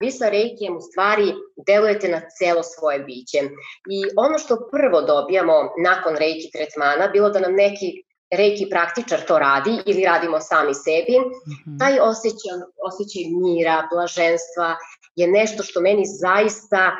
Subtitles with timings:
[0.00, 1.34] vi sa reikijem u stvari
[1.66, 3.38] delujete na celo svoje biće.
[3.90, 9.38] I ono što prvo dobijamo nakon reiki tretmana, bilo da nam neki reiki praktičar to
[9.38, 11.78] radi ili radimo sami sebi, mm -hmm.
[11.78, 12.52] taj osjećaj,
[12.88, 14.76] osjećaj mira, blaženstva
[15.16, 16.94] je nešto što meni zaista e,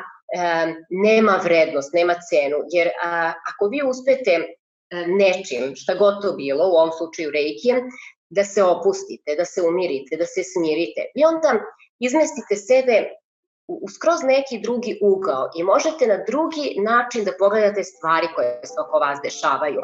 [0.89, 2.57] nema vrednost, nema cenu.
[2.71, 4.45] Jer a, ako vi uspete e,
[5.07, 7.79] nečim, šta god to bilo, u ovom slučaju reikijem,
[8.29, 11.01] da se opustite, da se umirite, da se smirite.
[11.15, 11.49] I onda
[11.99, 12.95] izmestite sebe
[13.67, 18.73] u skroz neki drugi ugao i možete na drugi način da pogledate stvari koje se
[18.87, 19.81] oko vas dešavaju.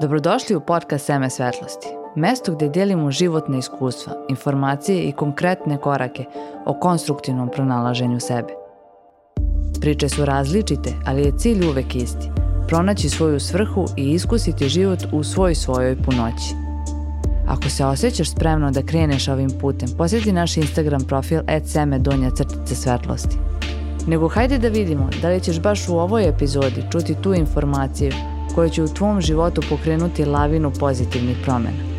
[0.00, 6.24] Dobrodošli u podcast Seme svetlosti, mesto gde delimo životne iskustva, informacije i konkretne korake
[6.66, 8.52] o konstruktivnom pronalaženju sebe.
[9.80, 12.28] Priče su različite, ali je cilj uvek isti–
[12.72, 16.71] pronaći svoju svrhu i iskusiti život u svoj svojoj punoći.
[17.52, 22.74] Ako se osjećaš spremno da kreneš ovim putem, posjeti naš Instagram profil seme donja crtice
[22.74, 23.36] svetlosti.
[24.06, 28.12] Nego hajde da vidimo da li ćeš baš u ovoj epizodi čuti tu informaciju
[28.54, 31.92] koja će u tvom životu pokrenuti lavinu pozitivnih promena.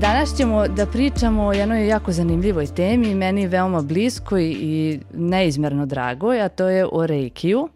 [0.00, 6.42] Danas ćemo da pričamo o jednoj jako zanimljivoj temi, meni veoma bliskoj i neizmerno dragoj,
[6.42, 7.68] a to je o Reikiju.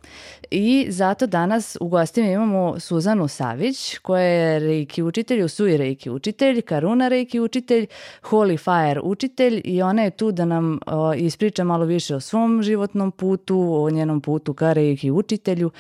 [0.51, 6.63] I zato danas u gostima imamo Suzanu Savić, koja je reiki učitelj, Usui reiki učitelj,
[6.63, 7.87] Karuna reiki učitelj,
[8.23, 12.63] Holy Fire učitelj i ona je tu da nam o, ispriča malo više o svom
[12.63, 15.71] životnom putu, o njenom putu ka reiki učitelju,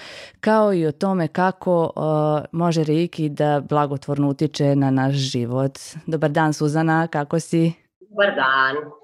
[0.40, 5.78] kao i o tome kako o, može reiki da blagotvorno utiče na naš život.
[6.06, 7.72] Dobar dan Suzana, kako si?
[8.00, 8.97] Dobar dan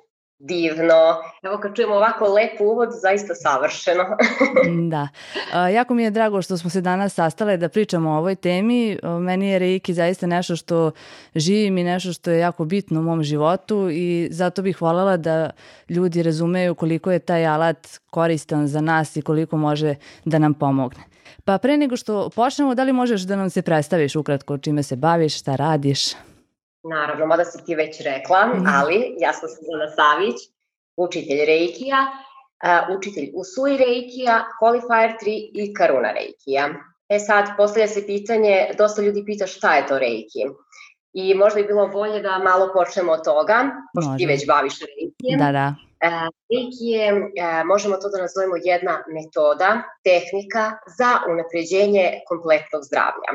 [0.44, 1.22] divno.
[1.42, 4.04] Evo kad čujemo ovako lep uvod, zaista savršeno.
[4.92, 5.08] da.
[5.52, 8.98] A, jako mi je drago što smo se danas sastale da pričamo o ovoj temi.
[9.20, 10.90] Meni je Reiki zaista nešto što
[11.34, 15.50] živim i nešto što je jako bitno u mom životu i zato bih voljela da
[15.88, 21.04] ljudi razumeju koliko je taj alat koristan za nas i koliko može da nam pomogne.
[21.44, 24.96] Pa pre nego što počnemo, da li možeš da nam se predstaviš ukratko čime se
[24.96, 26.14] baviš, šta radiš?
[26.90, 28.66] Naravno, mada si ti već rekla, mhm.
[28.66, 30.36] ali ja sam Suzana Savić,
[30.96, 36.68] učitelj Reikija, uh, učitelj Usui Reikija, Qualifier 3 i Karuna Reikija.
[37.08, 40.44] E sad, postavlja se pitanje, dosta ljudi pita šta je to Reiki.
[41.12, 44.18] I možda bi bilo bolje da malo počnemo od toga, pošto Može.
[44.18, 45.38] ti već baviš Reikijem.
[45.38, 45.74] Da, da.
[46.04, 50.64] Uh, Reiki je, uh, možemo to da nazovemo jedna metoda, tehnika
[50.98, 53.30] za unapređenje kompletnog zdravlja.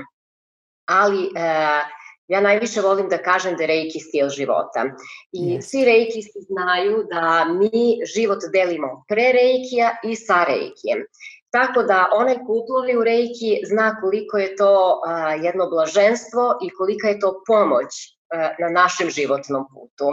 [0.85, 1.98] Ali uh,
[2.29, 4.85] Ja najviše volim da kažem da je reiki stil života.
[5.31, 5.61] I yes.
[5.61, 11.05] svi reikisti znaju da mi život delimo pre reikija i sa reikijem.
[11.51, 16.69] Tako da onaj ko uplovi u reiki zna koliko je to a, jedno blaženstvo i
[16.69, 17.87] kolika je to pomoć
[18.29, 20.11] a, na našem životnom putu.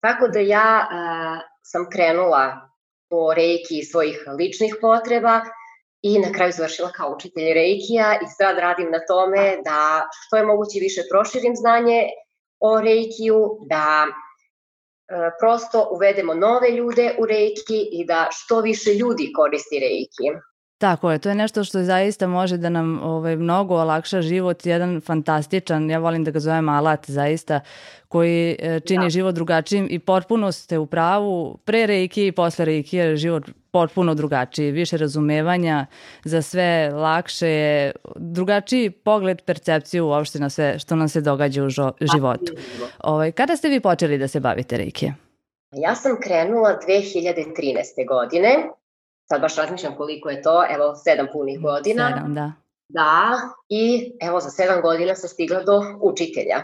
[0.00, 2.70] Tako da ja a, sam krenula
[3.10, 5.40] po reiki svojih ličnih potreba,
[6.02, 10.46] i na kraju završila kao učitelj Reikija i sad radim na tome da što je
[10.46, 12.08] moguće više proširim znanje
[12.60, 14.12] o Reikiju, da e,
[15.40, 20.26] prosto uvedemo nove ljude u Reiki i da što više ljudi koristi Reiki.
[20.80, 25.00] Tako je, to je nešto što zaista može da nam ovaj, mnogo olakša život, jedan
[25.00, 27.60] fantastičan, ja volim da ga zovem alat zaista,
[28.08, 29.10] koji e, čini da.
[29.10, 34.14] život drugačijim i potpuno ste u pravu, pre reiki i posle reiki je život potpuno
[34.14, 35.86] drugačiji, više razumevanja
[36.24, 41.68] za sve, lakše je, drugačiji pogled, percepciju uopšte na sve što nam se događa u
[42.14, 42.52] životu.
[43.04, 45.12] Ovaj, kada ste vi počeli da se bavite reiki?
[45.72, 48.08] Ja sam krenula 2013.
[48.08, 48.70] godine,
[49.30, 52.08] sad baš razmišljam koliko je to, evo sedam punih godina.
[52.08, 52.52] Sedam, da.
[52.88, 56.58] Da, i evo za sedam godina sam stigla do učitelja.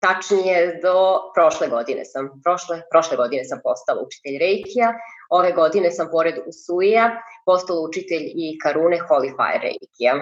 [0.00, 0.96] Tačnije do
[1.34, 4.94] prošle godine sam, prošle, prošle godine sam postala učitelj Reikija,
[5.30, 10.14] ove godine sam pored Usuija postala učitelj i Karune Holy Fire Reikija.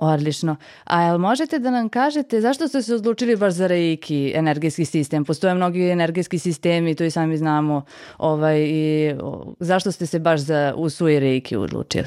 [0.00, 0.56] Odlično.
[0.84, 5.24] A jel možete da nam kažete zašto ste se odlučili baš za reiki energetski sistem?
[5.24, 7.84] Postoje mnogi energetski sistemi, to i sami znamo.
[8.18, 9.14] Ovaj, i,
[9.58, 12.06] zašto ste se baš za usuje reiki odlučili?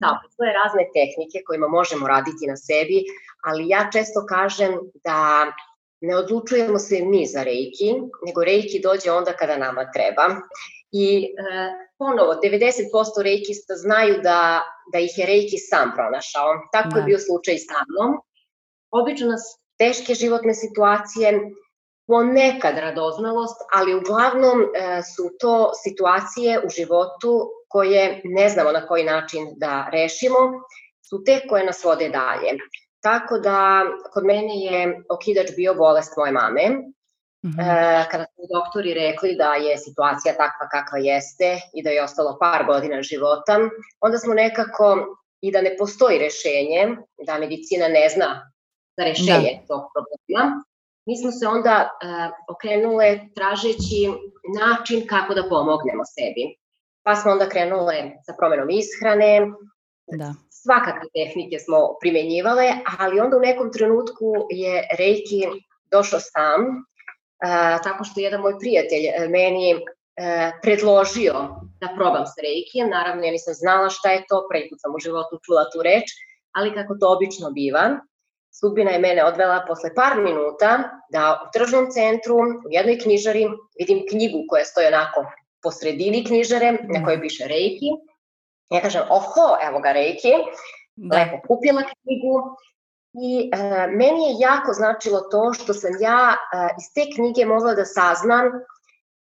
[0.00, 3.04] Da, postoje razne tehnike kojima možemo raditi na sebi,
[3.44, 4.72] ali ja često kažem
[5.04, 5.46] da
[6.00, 7.88] ne odlučujemo se mi za reiki,
[8.26, 10.24] nego reiki dođe onda kada nama treba.
[10.96, 11.30] I e,
[11.98, 14.62] ponovo, 90% reikista znaju da,
[14.92, 16.50] da ih je reiki sam pronašao.
[16.72, 16.98] Tako da.
[16.98, 18.10] je bio slučaj sa mnom.
[18.90, 19.44] Obično nas
[19.78, 21.40] teške životne situacije,
[22.06, 24.66] ponekad radoznalost, ali uglavnom e,
[25.16, 30.38] su to situacije u životu koje ne znamo na koji način da rešimo,
[31.08, 32.58] su te koje nas vode dalje.
[33.00, 33.82] Tako da
[34.12, 36.93] kod mene je okidač bio bolest moje mame
[37.44, 38.10] Mm -hmm.
[38.10, 42.66] kada su doktori rekli da je situacija takva kakva jeste i da je ostalo par
[42.66, 43.58] godina života,
[44.00, 46.96] onda smo nekako i da ne postoji rešenje,
[47.26, 48.30] da medicina ne zna
[48.96, 49.66] za rešenje da.
[49.66, 50.64] tog problema,
[51.06, 54.00] mi smo se onda uh, okrenule tražeći
[54.60, 56.44] način kako da pomognemo sebi.
[57.02, 57.96] Pa smo onda krenule
[58.26, 59.32] sa promenom ishrane,
[60.20, 60.34] da.
[60.62, 62.68] svakakve tehnike smo primenjivale,
[62.98, 65.42] ali onda u nekom trenutku je Reiki
[65.90, 66.60] došao sam,
[67.84, 69.82] tako što jedan moj prijatelj uh, meni uh,
[70.62, 71.34] predložio
[71.80, 74.98] da probam sa Reikijem, naravno ja nisam znala šta je to, prvi put sam u
[74.98, 76.06] životu čula tu reč,
[76.52, 77.84] ali kako to obično biva,
[78.60, 82.36] Sudbina je mene odvela posle par minuta da u tržnom centru,
[82.66, 83.48] u jednoj knjižari,
[83.78, 85.24] vidim knjigu koja stoji onako
[85.62, 87.90] po sredini knjižare, na kojoj piše Reiki.
[88.70, 90.32] Ja kažem, oho, evo ga Reiki.
[90.96, 91.16] Da.
[91.16, 92.34] Lepo kupila knjigu
[93.22, 97.74] i e, meni je jako značilo to što sam ja e, iz te knjige mogla
[97.74, 98.46] da saznam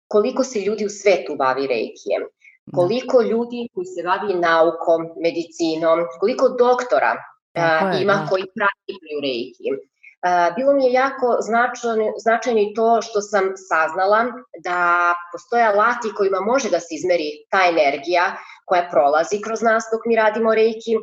[0.08, 2.24] koliko se ljudi u svetu bavi Reikijem,
[2.66, 2.76] da.
[2.76, 7.12] koliko ljudi koji se bavi naukom, medicinom, koliko doktora
[7.54, 8.28] je, ima da.
[8.30, 9.68] koji praktikuju reiki.
[10.56, 14.26] Bilo mi je jako značajno, značajno i to što sam saznala
[14.64, 18.26] da postoje alati kojima može da se izmeri ta energija
[18.66, 20.94] koja prolazi kroz nas dok mi radimo reiki.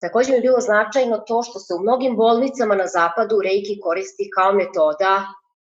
[0.00, 4.30] Takođe mi je bilo značajno to što se u mnogim bolnicama na zapadu reiki koristi
[4.36, 5.12] kao metoda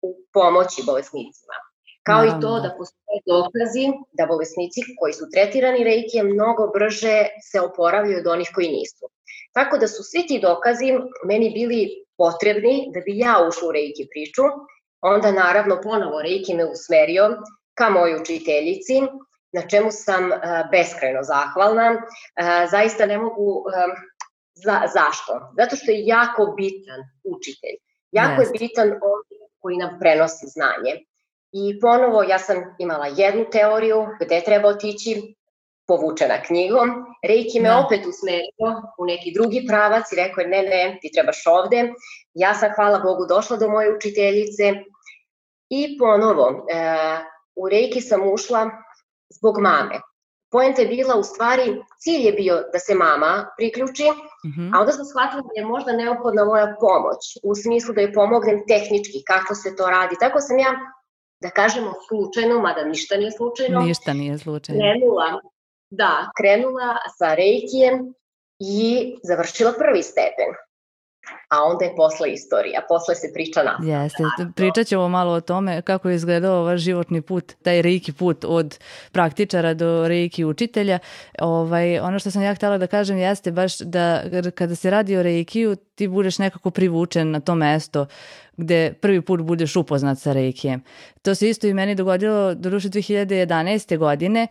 [0.02, 1.56] u pomoći bolesnicima.
[2.02, 7.16] Kao i to da postoje dokazi da bolesnici koji su tretirani reikijem mnogo brže
[7.50, 9.04] se oporavljaju od onih koji nisu.
[9.52, 10.86] Tako da su svi ti dokazi
[11.24, 11.80] meni bili
[12.18, 14.42] potrebni da bi ja ušla u reiki priču.
[15.00, 17.36] Onda naravno ponovo reiki me usmerio
[17.74, 19.00] ka mojoj učiteljici,
[19.52, 20.38] na čemu sam uh,
[20.70, 21.88] beskrajno zahvalna.
[21.92, 23.92] Uh, zaista ne mogu, uh,
[24.64, 25.32] za, zašto?
[25.58, 27.76] Zato što je jako bitan učitelj.
[28.10, 28.46] Jako yes.
[28.46, 29.20] je bitan on
[29.58, 30.92] koji nam prenosi znanje.
[31.52, 35.34] I ponovo ja sam imala jednu teoriju gde treba otići,
[35.86, 36.88] povučena knjigom.
[37.28, 37.78] Reiki me da.
[37.78, 38.68] opet usmerio
[38.98, 41.92] u neki drugi pravac i rekao je ne, ne, ti trebaš ovde.
[42.34, 44.74] Ja sam, hvala Bogu, došla do moje učiteljice
[45.68, 46.96] i ponovo e,
[47.56, 48.70] u Reiki sam ušla
[49.30, 50.00] zbog mame.
[50.50, 54.06] Poenta je bila u stvari, cilj je bio da se mama priključi,
[54.46, 54.70] mm -hmm.
[54.74, 58.58] a onda sam shvatila da je možda neophodna moja pomoć, u smislu da joj pomognem
[58.68, 60.16] tehnički, kako se to radi.
[60.20, 60.72] Tako sam ja
[61.40, 63.80] da kažemo slučajno, mada ništa nije slučajno.
[63.80, 64.80] Ništa nije slučajno.
[64.80, 65.40] Krenula
[65.90, 68.14] Da, krenula sa reikijem
[68.58, 70.50] i završila prvi stepen.
[71.48, 73.92] A onda je posle istorija, posle se priča na.
[73.92, 74.22] Jeste,
[74.56, 78.78] pričat ćemo malo o tome kako je izgledao vaš životni put, taj reiki put od
[79.12, 80.98] praktičara do reiki učitelja.
[81.38, 84.22] Ovaj, ono što sam ja htela da kažem jeste baš da
[84.54, 88.06] kada se radi o reikiju ti budeš nekako privučen na to mesto
[88.56, 90.82] gde prvi put budeš upoznat sa reikijem.
[91.22, 93.98] To se isto i meni dogodilo do duše 2011.
[93.98, 94.46] godine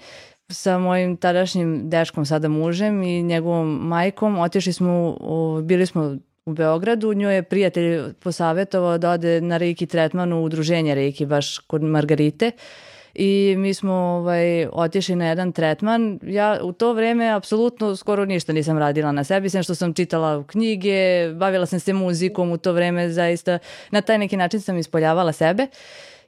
[0.50, 4.40] sa mojim tadašnjim dečkom, sada mužem i njegovom majkom.
[4.40, 5.18] Otišli smo,
[5.64, 10.96] bili smo u Beogradu, njoj je prijatelj posavetovao da ode na Reiki tretman u udruženje
[10.96, 12.52] Reiki baš kod Margarite
[13.16, 16.20] i mi smo ovaj, otišli na jedan tretman.
[16.24, 20.44] Ja u to vreme apsolutno skoro ništa nisam radila na sebi, sem što sam čitala
[20.48, 23.60] knjige, bavila sam se muzikom u to vreme, zaista
[23.92, 25.68] na taj neki način sam ispoljavala sebe.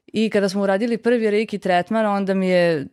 [0.08, 2.88] I kada smo uradili prvi reiki tretman, onda mi je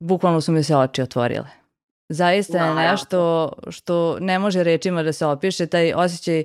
[0.00, 1.67] bukvalno su mi se oči otvorile.
[2.08, 6.44] Zaista je nešto što ne može rečima da se opiše, taj osjećaj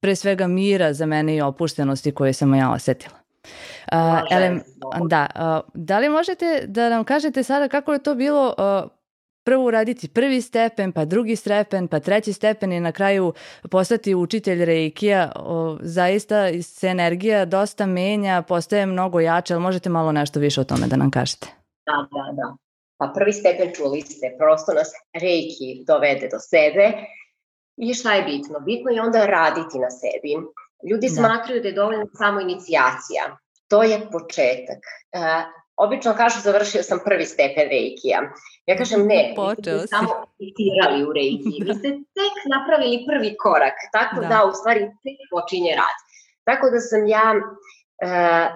[0.00, 3.16] pre svega mira za mene i opuštenosti koje sam ja osetila.
[3.92, 3.98] Uh,
[4.30, 4.62] Elem,
[5.08, 8.90] da, uh, da li možete da nam kažete sada kako je to bilo uh,
[9.44, 13.32] prvo uraditi prvi stepen, pa drugi stepen, pa treći stepen i na kraju
[13.70, 20.12] postati učitelj reikija, o, zaista se energija dosta menja, postaje mnogo jača, ali možete malo
[20.12, 21.46] nešto više o tome da nam kažete?
[21.86, 22.63] Da, da, da.
[22.98, 26.92] Pa prvi stepen čuli ste, prosto nas reiki dovede do sebe
[27.76, 28.60] i šta je bitno?
[28.60, 30.32] Bitno je onda raditi na sebi.
[30.90, 31.14] Ljudi da.
[31.14, 33.36] smatraju da je dovoljna samo inicijacija.
[33.68, 34.82] To je početak.
[35.12, 35.20] Uh,
[35.76, 38.20] obično kažu završio sam prvi stepen reikija.
[38.66, 41.54] Ja kažem ne, vi ste samo citirali u reiki.
[41.64, 43.76] Vi ste tek napravili prvi korak.
[43.92, 45.98] Tako da, da u stvari tek počinje rad.
[46.44, 48.48] Tako da sam ja uh,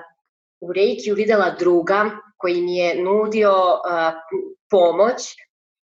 [0.60, 4.12] u reikiju videla druga koji mi je nudio uh,
[4.70, 5.22] pomoć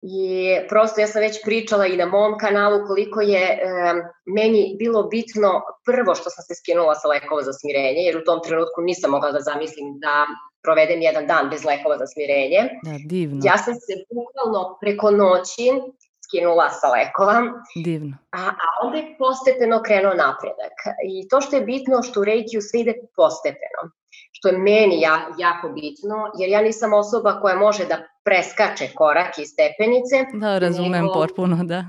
[0.01, 3.97] i prosto ja sam već pričala i na mom kanalu koliko je um,
[4.35, 8.39] meni bilo bitno prvo što sam se skinula sa lekova za smirenje, jer u tom
[8.43, 10.25] trenutku nisam mogla da zamislim da
[10.63, 12.61] provedem jedan dan bez lekova za smirenje.
[12.83, 13.39] Da, divno.
[13.43, 15.65] Ja sam se bukvalno preko noći
[16.25, 17.37] skinula sa lekova.
[17.83, 18.17] Divno.
[18.31, 20.75] A, a onda je postepeno krenuo napredak.
[21.09, 23.81] I to što je bitno što u Reikiju sve ide postepeno.
[24.39, 29.37] Što je meni ja, jako bitno, jer ja nisam osoba koja može da preskače korak
[29.37, 30.15] i stepenice.
[30.33, 31.83] Da, razumem nego, potpuno, da.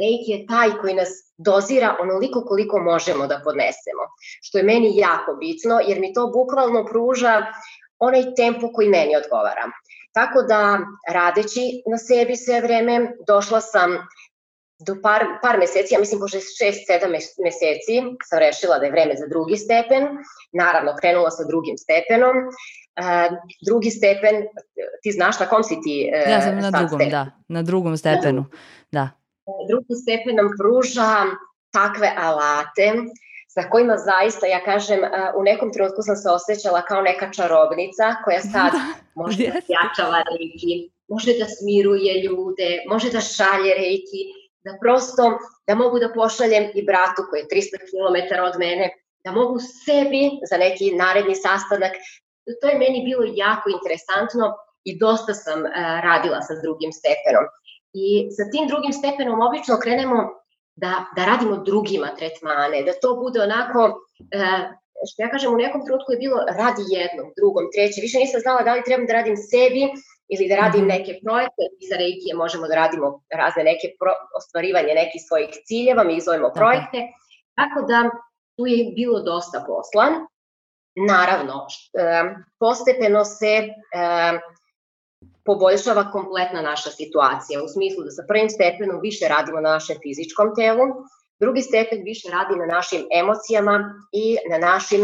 [0.00, 1.08] Reiki je taj koji nas
[1.38, 4.04] dozira onoliko koliko možemo da podnesemo,
[4.42, 7.46] što je meni jako bitno, jer mi to bukvalno pruža
[7.98, 9.64] onaj tempo koji meni odgovara.
[10.12, 10.78] Tako da,
[11.12, 13.90] radeći na sebi sve vreme, došla sam
[14.78, 17.10] do par, par meseci, ja mislim možda 6-7
[17.44, 20.02] meseci, sam rešila da je vreme za drugi stepen.
[20.52, 22.36] Naravno, krenula sa drugim stepenom.
[23.00, 24.34] Uh, drugi stepen,
[25.02, 27.10] ti znaš na kom si ti uh, Ja sam na drugom, stepen?
[27.10, 28.44] da, na drugom stepenu,
[28.92, 29.08] da.
[29.68, 31.10] Drugi stepen nam pruža
[31.72, 32.92] takve alate
[33.54, 35.00] sa kojima zaista, ja kažem,
[35.38, 38.82] u nekom trenutku sam se osjećala kao neka čarobnica koja sad da,
[39.14, 39.52] može yes.
[39.52, 40.72] da jačava reiki,
[41.08, 44.20] može da smiruje ljude, može da šalje reiki,
[44.64, 48.16] da prosto, da mogu da pošaljem i bratu koji je 300 km
[48.48, 48.90] od mene,
[49.24, 51.92] da mogu sebi za neki naredni sastanak,
[52.60, 54.44] to je meni bilo jako interesantno
[54.84, 55.70] i dosta sam uh,
[56.08, 57.44] radila sa drugim stepenom.
[58.04, 58.06] I
[58.36, 60.18] sa tim drugim stepenom obično krenemo
[60.76, 63.80] da, da radimo drugima tretmane, da to bude onako,
[64.36, 64.62] uh,
[65.08, 68.60] što ja kažem, u nekom trenutku je bilo radi jednom, drugom, trećem, više nisam znala
[68.66, 69.82] da li trebam da radim sebi
[70.28, 70.88] ili da radim mhm.
[70.88, 76.04] neke projekte, i za reikije možemo da radimo razne neke pro, ostvarivanje nekih svojih ciljeva,
[76.04, 76.98] mi izvojimo projekte,
[77.54, 78.10] tako da
[78.56, 80.06] tu je bilo dosta posla.
[80.96, 81.66] Naravno,
[82.58, 83.68] postepeno se
[85.44, 90.54] poboljšava kompletna naša situacija, u smislu da sa prvim stepenom više radimo na našem fizičkom
[90.56, 90.86] telu,
[91.40, 93.74] drugi stepen više radi na našim emocijama
[94.12, 95.00] i na našim,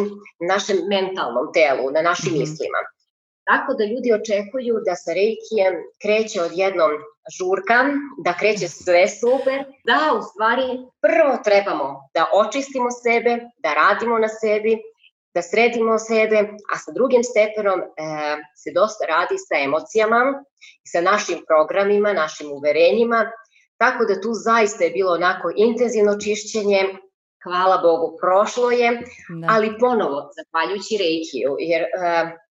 [0.48, 2.40] našem mentalnom telu, na našim mm -hmm.
[2.40, 2.80] mislima.
[3.50, 6.92] Tako da ljudi očekuju da sa reikijem kreće odjednom
[7.36, 7.78] žurka,
[8.24, 10.66] da kreće sve super, da u stvari
[11.04, 13.32] prvo trebamo da očistimo sebe,
[13.64, 14.72] da radimo na sebi,
[15.34, 16.38] da sredimo sebe,
[16.72, 17.86] a sa drugim stepenom e,
[18.62, 20.20] se dosta radi sa emocijama,
[20.92, 23.20] sa našim programima, našim uverenjima,
[23.82, 26.82] tako da tu zaista je bilo onako intenzivno čišćenje,
[27.44, 28.90] hvala Bogu, prošlo je,
[29.40, 29.46] da.
[29.54, 31.88] ali ponovo, zahvaljujući reikiju, jer e,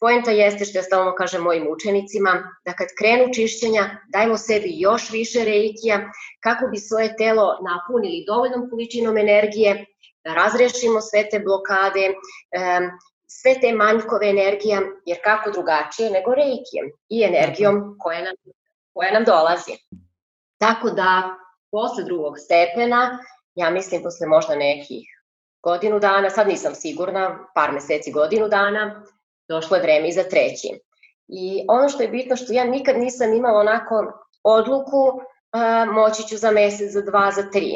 [0.03, 2.33] Poenta jeste što ja stalno kažem mojim učenicima,
[2.65, 5.99] da kad krenu čišćenja, dajmo sebi još više reikija
[6.41, 9.85] kako bi svoje telo napunili dovoljnom količinom energije,
[10.25, 12.15] da razrešimo sve te blokade,
[13.27, 18.35] sve te manjkove energija, jer kako drugačije nego reikijem i energijom koja nam,
[18.95, 19.73] koja nam dolazi.
[20.59, 21.37] Tako da,
[21.71, 23.19] posle drugog stepena,
[23.55, 25.07] ja mislim posle možda nekih
[25.63, 29.05] godinu dana, sad nisam sigurna, par meseci, godinu dana,
[29.49, 30.69] došlo je vreme i za treći.
[31.29, 33.95] I ono što je bitno što ja nikad nisam imala onako
[34.43, 35.21] odluku
[35.53, 37.71] a, moći ću za mesec, za dva, za tri.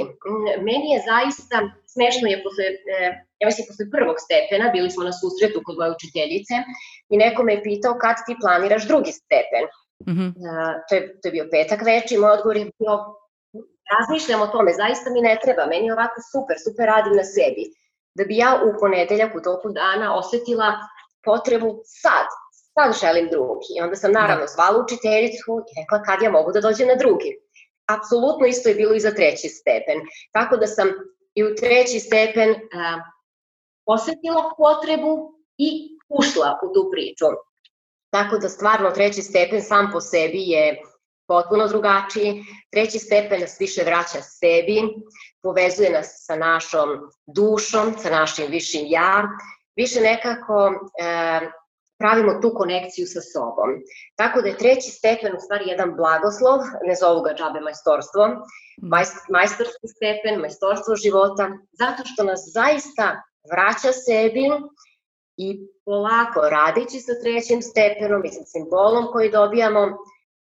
[0.68, 1.56] Meni je zaista
[1.94, 2.98] smešno je posle, e,
[3.40, 6.54] ja mislim posle prvog stepena, bili smo na susretu kod moje učiteljice
[7.12, 9.64] i neko me je pitao kad ti planiraš drugi stepen.
[10.08, 10.30] Mm -hmm.
[10.50, 10.52] a,
[10.86, 12.94] to, je, to je bio petak več i moj odgovor je bio
[13.94, 17.64] razmišljam o tome, zaista mi ne treba, meni je ovako super, super radim na sebi.
[18.18, 20.68] Da bi ja u ponedeljak u toku dana osetila
[21.26, 22.26] potrebu sad,
[22.74, 23.70] sad želim drugi.
[23.76, 24.52] I onda sam naravno da.
[24.54, 27.30] zvala učiteljicu i rekla kad ja mogu da dođem na drugi.
[27.96, 29.98] Apsolutno isto je bilo i za treći stepen.
[30.32, 30.88] Tako da sam
[31.34, 33.00] i u treći stepen a,
[33.86, 35.12] osetila potrebu
[35.58, 37.26] i ušla u tu priču.
[38.10, 40.82] Tako da stvarno treći stepen sam po sebi je
[41.26, 42.42] potpuno drugačiji.
[42.70, 44.82] Treći stepen nas više vraća sebi,
[45.42, 46.88] povezuje nas sa našom
[47.26, 49.28] dušom, sa našim višim ja,
[49.76, 51.40] više nekako e,
[51.98, 53.70] pravimo tu konekciju sa sobom.
[54.16, 58.22] Tako da je treći stepen u stvari jedan blagoslov, ne zovu ga džabe majstorstvo,
[59.36, 61.44] majstorski stepen, majstorstvo života,
[61.80, 64.44] zato što nas zaista vraća sebi
[65.36, 65.48] i
[65.84, 69.82] polako radići sa trećim stepenom i sa simbolom koji dobijamo,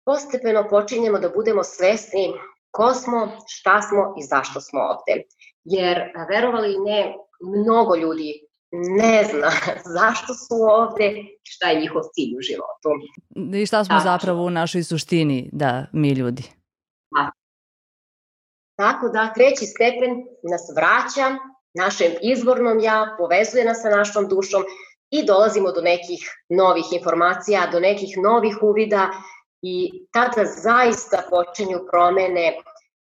[0.06, 2.34] postepeno počinjemo da budemo svesni
[2.72, 5.24] ko smo, šta smo i zašto smo ovde.
[5.64, 5.98] Jer,
[6.30, 9.52] verovali ne, mnogo ljudi ne zna
[9.98, 12.90] zašto su ovde, šta je njihov cilj u životu.
[13.62, 14.12] I šta smo Tačno.
[14.12, 16.44] zapravo u našoj suštini, da, mi ljudi.
[17.12, 17.32] Da.
[18.76, 20.12] Tako da, treći stepen
[20.52, 21.38] nas vraća
[21.74, 24.64] našem izvornom ja, povezuje nas sa našom dušom
[25.10, 29.10] i dolazimo do nekih novih informacija, do nekih novih uvida
[29.62, 32.54] i tada zaista počinju promene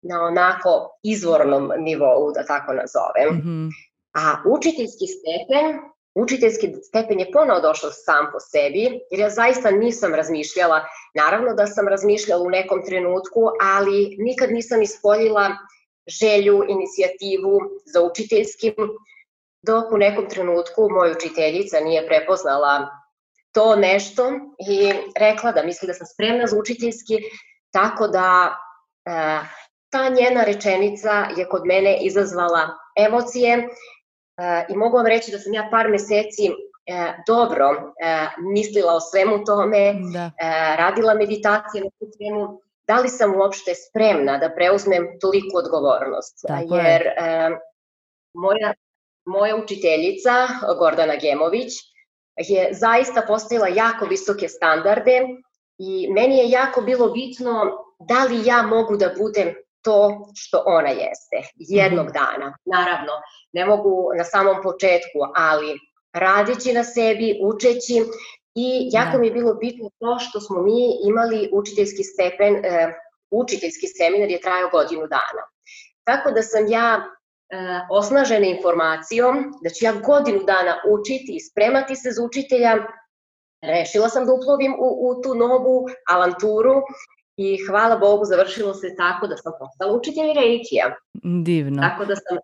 [0.02, 3.28] na onako izvornom nivou, da tako nazovem.
[3.34, 3.70] Mm -hmm.
[4.14, 5.80] A učiteljski stepen,
[6.14, 11.66] učiteljski stepen je ponovo došao sam po sebi, jer ja zaista nisam razmišljala, naravno da
[11.66, 15.50] sam razmišljala u nekom trenutku, ali nikad nisam ispoljila
[16.06, 18.74] želju, inicijativu za učiteljskim,
[19.62, 23.04] dok u nekom trenutku moja učiteljica nije prepoznala
[23.54, 24.30] to nešto
[24.68, 27.18] i rekla da misli da sam spremna za učiteljski,
[27.72, 28.56] tako da
[29.06, 29.10] e,
[29.90, 32.68] ta njena rečenica je kod mene izazvala
[33.06, 33.68] emocije
[34.68, 39.44] i mogu vam reći da sam ja par meseci e, dobro e, mislila o svemu
[39.44, 40.30] tome, da.
[40.38, 46.44] e, radila meditacije na tu temu, da li sam uopšte spremna da preuzmem toliku odgovornost.
[46.46, 47.14] Tako Jer je.
[47.18, 47.50] e,
[48.34, 48.74] moja,
[49.24, 50.32] moja učiteljica,
[50.78, 51.72] Gordana Gemović,
[52.36, 55.20] je zaista postavila jako visoke standarde
[55.78, 60.88] i meni je jako bilo bitno da li ja mogu da budem to što ona
[60.88, 62.12] jeste jednog mhm.
[62.12, 62.56] dana.
[62.64, 63.12] Naravno,
[63.52, 65.78] ne mogu na samom početku, ali
[66.12, 67.96] radeći na sebi, učeći
[68.54, 69.18] i jako da.
[69.18, 72.94] mi je bilo bitno to što smo mi imali učiteljski stepen, e,
[73.30, 75.44] učiteljski seminar je trajao godinu dana.
[76.04, 77.04] Tako da sam ja e,
[77.90, 82.72] osnažena informacijom da ću ja godinu dana učiti i spremati se za učitelja,
[83.62, 86.74] rešila sam da uplovim u, u tu novu avanturu
[87.36, 90.94] i hvala Bogu završilo se tako da sam postala učitelj reikija.
[91.44, 91.82] Divno.
[91.82, 92.38] Tako da sam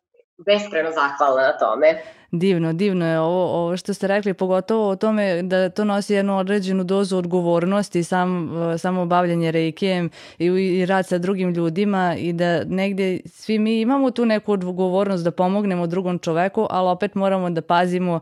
[0.47, 2.03] beskreno zahvalna na tome.
[2.33, 6.39] Divno, divno je ovo, ovo što ste rekli, pogotovo o tome da to nosi jednu
[6.39, 12.65] određenu dozu odgovornosti, sam, samo bavljanje reikijem i, i rad sa drugim ljudima i da
[12.65, 17.63] negde svi mi imamo tu neku odgovornost da pomognemo drugom čoveku, ali opet moramo da
[17.63, 18.21] pazimo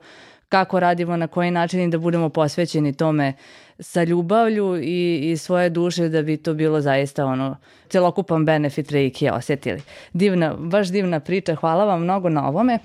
[0.48, 3.32] kako radimo, na koji način i da budemo posvećeni tome
[3.80, 7.56] sa ljubavlju i, i svoje duše da bi to bilo zaista ono
[7.88, 9.82] celokupan benefit reiki osetili.
[10.12, 12.78] Divna, baš divna priča, hvala vam mnogo na ovome.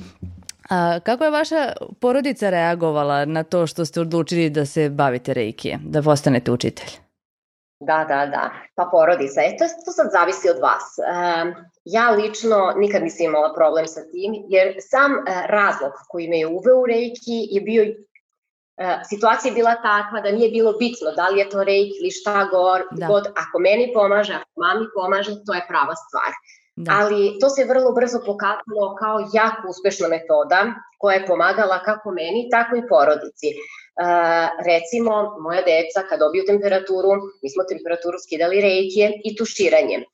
[0.69, 5.79] A, kako je vaša porodica reagovala na to što ste odlučili da se bavite reikije,
[5.83, 6.89] da postanete učitelj?
[7.79, 8.51] Da, da, da.
[8.75, 10.85] Pa porodica, e, to, to sad zavisi od vas.
[10.97, 11.03] E,
[11.85, 16.47] ja lično nikad nisam imala problem sa tim, jer sam e, razlog koji me je
[16.47, 17.83] uveo u reiki je bio
[19.09, 22.47] situacija je bila takva da nije bilo bitno da li je to reiki ili šta
[22.51, 23.07] god, da.
[23.07, 26.31] god ako meni pomaže, ako mami pomaže, to je prava stvar.
[26.75, 26.91] Da.
[26.99, 30.59] Ali to se vrlo brzo pokazalo kao jako uspešna metoda
[30.97, 33.49] koja je pomagala kako meni, tako i porodici.
[33.51, 33.57] E,
[34.71, 35.13] recimo,
[35.45, 39.97] moja deca kad dobiju temperaturu, mi smo temperaturu skidali reikije i tuširanje.
[39.97, 40.05] E,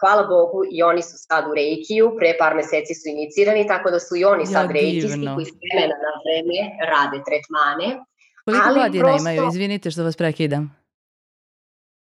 [0.00, 4.00] hvala Bogu i oni su sad u reikiju, pre par meseci su inicirani, tako da
[4.00, 6.58] su i oni sad ja, reikisti koji s vremena na vreme
[6.92, 7.88] rade tretmane.
[8.44, 9.20] Koliko ali godina prosto...
[9.20, 9.48] imaju?
[9.48, 10.80] Izvinite što vas prekidam.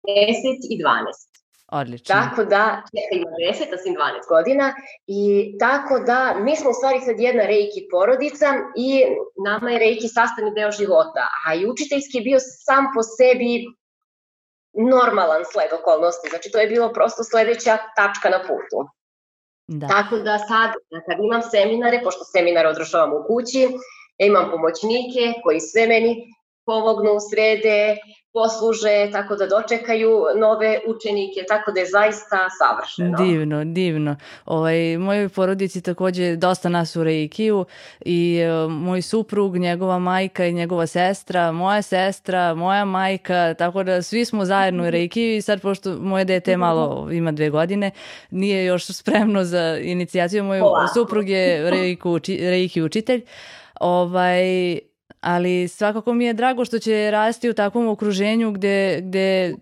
[0.09, 1.35] 10 i 12.
[1.81, 2.15] Odlično.
[2.15, 4.67] Tako da, čeka ima 10, a sam 12 godina
[5.07, 5.23] i
[5.59, 8.49] tako da mi smo u stvari sad jedna reiki porodica
[8.87, 8.89] i
[9.47, 13.51] nama je reiki sastavni deo života, a i učiteljski je bio sam po sebi
[14.75, 18.89] normalan sled okolnosti, znači to je bilo prosto sledeća tačka na putu.
[19.67, 19.87] Da.
[19.89, 20.71] Tako da sad,
[21.07, 23.69] kad imam seminare, pošto seminare održavam u kući,
[24.19, 26.13] imam pomoćnike koji sve meni
[26.67, 27.97] pomognu, srede,
[28.35, 33.19] posluže, tako da dočekaju nove učenike, tako da je zaista savršeno.
[33.19, 34.17] Divno, divno.
[34.47, 37.65] Ovaj, mojoj porodici takođe dosta nas u Reikiju
[38.05, 44.03] i uh, moj suprug, njegova majka i njegova sestra, moja sestra, moja majka, tako da
[44.03, 47.91] svi smo zajedno u Reikiju i sad pošto moje dete malo ima dve godine,
[48.31, 50.89] nije još spremno za inicijaciju, moj Hvala.
[50.89, 53.25] suprug je Reiki, uči, Reiki učitelj,
[53.81, 54.79] ovaj,
[55.25, 59.55] ali svakako mi je drago što će rasti u takvom okruženju gde, gde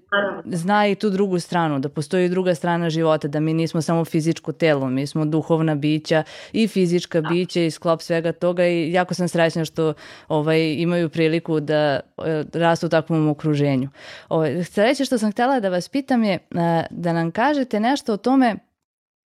[0.45, 4.53] zna i tu drugu stranu, da postoji druga strana života, da mi nismo samo fizičko
[4.53, 6.23] telo, mi smo duhovna bića
[6.53, 7.29] i fizička da.
[7.29, 9.95] bića i sklop svega toga i jako sam srećna što
[10.29, 13.89] ovaj, imaju priliku da e, rastu u takvom okruženju.
[14.29, 16.39] Ovaj, sledeće što sam htela da vas pitam je
[16.91, 18.57] da nam kažete nešto o tome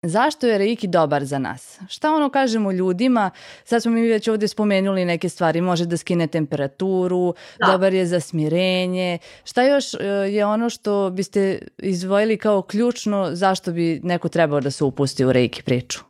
[0.06, 1.80] Zašto je Reiki dobar za nas?
[1.88, 3.30] Šta ono kažemo ljudima?
[3.64, 5.60] Sad smo mi već ovde spomenuli neke stvari.
[5.60, 7.72] Može da skine temperaturu, da.
[7.72, 9.18] dobar je za smirenje.
[9.44, 14.70] Šta još e, je ono što biste izvojili kao ključno zašto bi neko trebao da
[14.70, 16.00] se upusti u Reiki priču?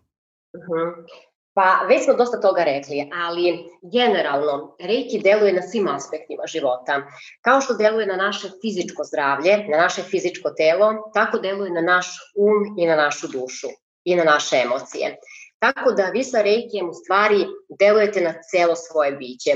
[0.54, 0.72] Uh mhm.
[0.72, 1.24] -huh.
[1.56, 7.02] Pa već smo dosta toga rekli, ali generalno Reiki deluje na svim aspektima života.
[7.40, 12.06] Kao što deluje na naše fizičko zdravlje, na naše fizičko telo, tako deluje na naš
[12.36, 13.68] um i na našu dušu
[14.04, 15.16] i na naše emocije.
[15.58, 17.46] Tako da vi sa reikijem u stvari
[17.78, 19.52] delujete na celo svoje biće.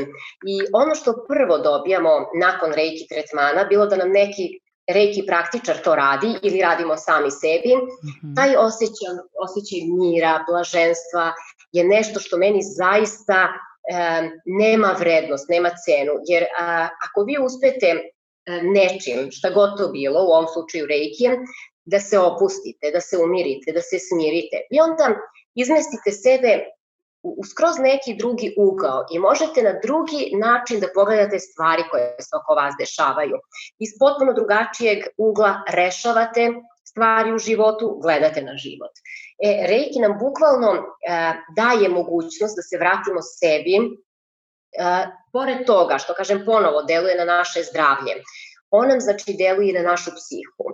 [0.46, 4.48] I ono što prvo dobijamo nakon reiki tretmana, bilo da nam neki
[4.88, 8.36] reiki praktičar to radi ili radimo sami sebi, mm -hmm.
[8.36, 11.32] taj osjećaj, osjećaj mira, blaženstva
[11.72, 13.52] je nešto što meni zaista e,
[14.44, 16.12] nema vrednost, nema cenu.
[16.26, 17.88] Jer a, ako vi uspete
[18.62, 21.34] nečim, šta god to bilo, u ovom slučaju reikijem,
[21.92, 24.56] da se opustite, da se umirite, da se smirite.
[24.70, 25.06] I onda
[25.54, 26.52] izmestite sebe
[27.22, 32.36] u skroz neki drugi ugao i možete na drugi način da pogledate stvari koje se
[32.40, 33.36] oko vas dešavaju.
[33.78, 36.44] Iz potpuno drugačijeg ugla rešavate
[36.90, 38.94] stvari u životu, gledate na život.
[39.46, 40.82] E, Reiki nam bukvalno e,
[41.56, 43.86] daje mogućnost da se vratimo sebi, e,
[45.32, 48.14] pored toga, što kažem ponovo, deluje na naše zdravlje,
[48.70, 50.64] on nam znači deluje i na našu psihu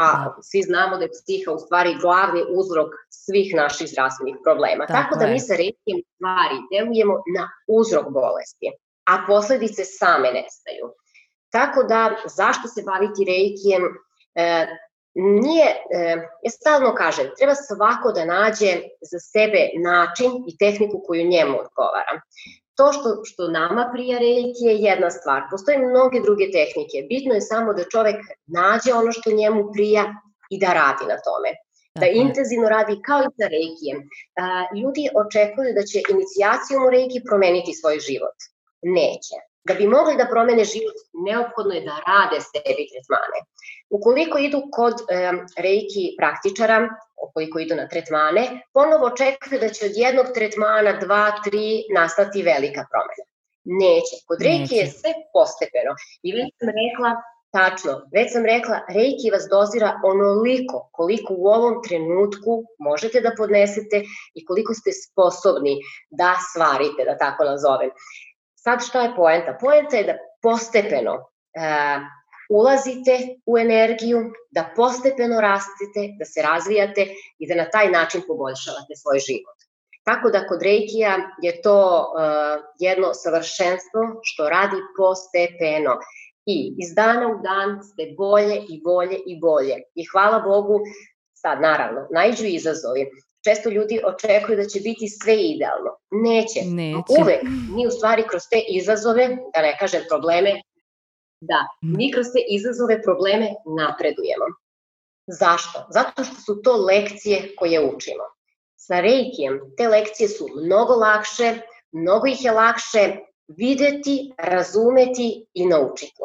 [0.00, 0.42] a da.
[0.42, 2.90] svi znamo da je psiha u stvari glavni uzrok
[3.24, 4.86] svih naših zdravstvenih problema.
[4.86, 5.32] Tako, Tako da je.
[5.32, 7.44] mi sa rekijem stvari delujemo na
[7.78, 8.66] uzrok bolesti,
[9.12, 10.86] a posledice same nestaju.
[11.56, 12.00] Tako da,
[12.38, 13.84] zašto se baviti reikijem?
[14.34, 14.66] E,
[15.14, 16.00] nije, e,
[16.44, 18.72] ja stalno kažem, treba svako da nađe
[19.10, 22.14] za sebe način i tehniku koju njemu odgovara.
[22.76, 25.42] To što, što nama prija reiki je jedna stvar.
[25.50, 26.96] Postoje mnoge druge tehnike.
[27.08, 30.04] Bitno je samo da čovek nađe ono što njemu prija
[30.50, 31.50] i da radi na tome.
[31.94, 33.98] Da Tako intenzivno radi kao i sa reikijem.
[34.80, 38.36] Ljudi očekuju da će inicijacijom u reiki promeniti svoj život.
[38.82, 39.36] Neće.
[39.68, 43.38] Da bi mogli da promene život, neophodno je da rade sebi tretmane.
[43.96, 45.04] Ukoliko idu kod e,
[45.66, 46.78] reiki praktičara,
[47.30, 52.82] ukoliko idu na tretmane, ponovo očekuju da će od jednog tretmana, dva, tri, nastati velika
[52.90, 53.24] promena.
[53.64, 54.14] Neće.
[54.28, 55.92] Kod reiki je sve postepeno.
[56.22, 57.10] I već sam rekla,
[57.58, 64.02] tačno, već sam rekla, reiki vas dozira onoliko koliko u ovom trenutku možete da podnesete
[64.34, 65.74] i koliko ste sposobni
[66.10, 67.90] da svarite, da tako nazovem.
[68.54, 69.58] Sad šta je poenta?
[69.60, 71.98] Poenta je da postepeno uh,
[72.50, 73.14] ulazite
[73.46, 74.18] u energiju,
[74.50, 77.06] da postepeno rastete, da se razvijate
[77.38, 79.58] i da na taj način poboljšavate svoj život.
[80.04, 85.94] Tako da kod Reikija je to uh, jedno savršenstvo što radi postepeno
[86.46, 89.76] i iz dana u dan ste bolje i bolje i bolje.
[89.94, 90.80] I hvala Bogu,
[91.34, 93.06] sad naravno, najđu izazovi.
[93.44, 95.90] Često ljudi očekuju da će biti sve idealno.
[96.10, 96.60] Neće.
[96.64, 97.12] Neće.
[97.20, 97.42] Uvek
[97.74, 100.60] mi u stvari kroz te izazove, da ne kažem probleme,
[101.40, 103.48] da mi kroz te izazove probleme
[103.78, 104.46] napredujemo.
[105.26, 105.86] Zašto?
[105.90, 108.24] Zato što su to lekcije koje učimo.
[108.76, 111.60] Sa reikijem te lekcije su mnogo lakše,
[111.92, 113.16] mnogo ih je lakše
[113.48, 116.22] videti, razumeti i naučiti.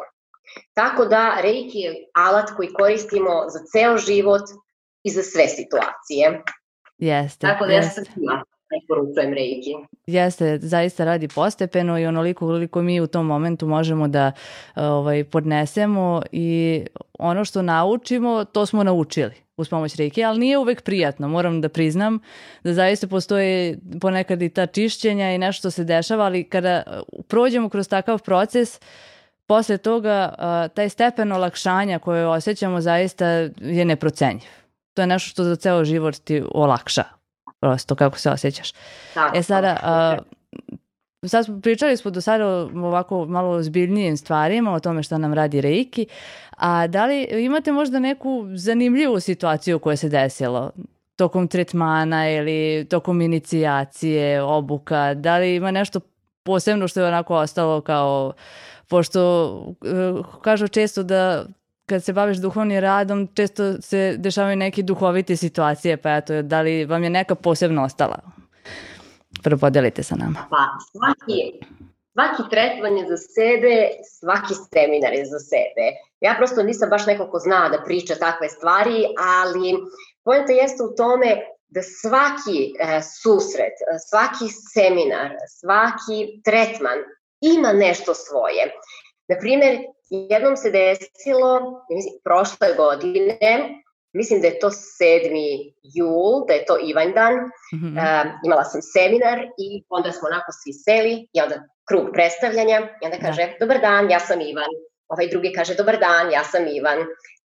[0.74, 4.42] Tako da reiki je alat koji koristimo za ceo život
[5.02, 6.42] i za sve situacije.
[6.98, 7.46] Jeste.
[7.46, 8.04] Tako da ja sam
[8.68, 9.74] preporučujem reiki.
[10.06, 14.32] Jeste, zaista radi postepeno i onoliko koliko mi u tom momentu možemo da
[14.76, 16.80] ovaj, podnesemo i
[17.18, 21.68] ono što naučimo, to smo naučili uz pomoć reiki, ali nije uvek prijatno, moram da
[21.68, 22.18] priznam
[22.64, 26.82] da zaista postoje ponekad i ta čišćenja i nešto se dešava, ali kada
[27.28, 28.80] prođemo kroz takav proces,
[29.46, 30.34] posle toga
[30.74, 33.26] taj stepen olakšanja koje osjećamo zaista
[33.60, 34.48] je neprocenjiv.
[34.94, 37.15] To je nešto što za ceo život ti olakša
[37.66, 38.72] prosto kako se osjećaš.
[39.14, 40.18] Tako, e sada, a,
[41.26, 45.34] sad smo, pričali smo do sada o ovako malo zbiljnijim stvarima, o tome šta nam
[45.34, 46.06] radi Reiki,
[46.50, 50.70] a da li imate možda neku zanimljivu situaciju koja se desilo
[51.16, 56.00] tokom tretmana ili tokom inicijacije, obuka, da li ima nešto
[56.42, 58.32] posebno što je onako ostalo kao,
[58.88, 61.46] pošto uh, kažu često da
[61.86, 66.84] kad se baviš duhovnim radom, često se dešavaju neke duhovite situacije, pa eto, da li
[66.84, 68.18] vam je neka posebno ostala?
[69.42, 70.46] Prvo podelite sa nama.
[70.50, 71.66] Pa, svaki,
[72.12, 75.86] svaki tretman je za sebe, svaki seminar je za sebe.
[76.20, 79.74] Ja prosto nisam baš neko ko zna da priča takve stvari, ali
[80.24, 81.36] pojenta jeste u tome
[81.68, 83.76] da svaki e, susret,
[84.08, 86.98] svaki seminar, svaki tretman
[87.40, 88.72] ima nešto svoje.
[89.28, 89.78] Na primer,
[90.10, 93.38] jednom se desilo, mislim, prošle godine,
[94.12, 95.72] mislim da je to 7.
[95.82, 97.34] jul, da je to Ivanjdan,
[97.74, 97.92] mm -hmm.
[97.96, 101.56] uh, imala sam seminar i onda smo onako svi seli i onda
[101.88, 103.52] krug predstavljanja i onda kaže, da.
[103.60, 104.72] dobar dan, ja sam Ivan.
[105.12, 106.98] Ovaj drugi kaže, dobar dan, ja sam Ivan.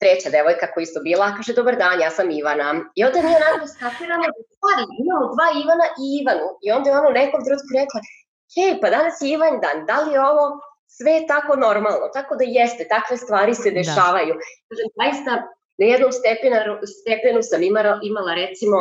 [0.03, 2.69] Treća devojka koja isto bila, kaže, dobar dan, ja sam Ivana.
[2.99, 6.49] I onda mi onako skapiramo da stvari, imamo dva Ivana i Ivanu.
[6.65, 7.99] I onda je ono nekom trenutku rekla,
[8.55, 10.45] hej, pa danas je Ivan dan, da li je ovo
[10.97, 13.75] sve je tako normalno, tako da jeste, takve stvari se da.
[13.81, 14.35] dešavaju.
[14.35, 14.41] Da.
[14.69, 15.33] Kažem, zaista,
[15.79, 16.57] na jednom stepenu,
[17.01, 18.77] stepenu sam imala, imala recimo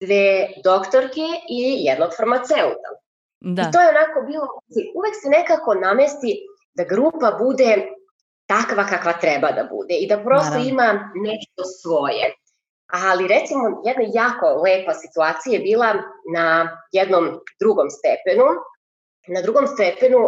[0.00, 2.88] dve doktorke i jednog farmaceuta.
[3.40, 3.62] Da.
[3.62, 4.46] I to je onako bilo,
[4.98, 6.32] uvek se nekako namesti
[6.74, 7.70] da grupa bude
[8.46, 10.70] takva kakva treba da bude i da prosto Naravno.
[10.70, 12.24] ima nešto svoje.
[12.92, 15.94] Ali recimo jedna jako lepa situacija je bila
[16.34, 16.46] na
[16.92, 17.24] jednom
[17.60, 18.46] drugom stepenu.
[19.28, 20.18] Na drugom stepenu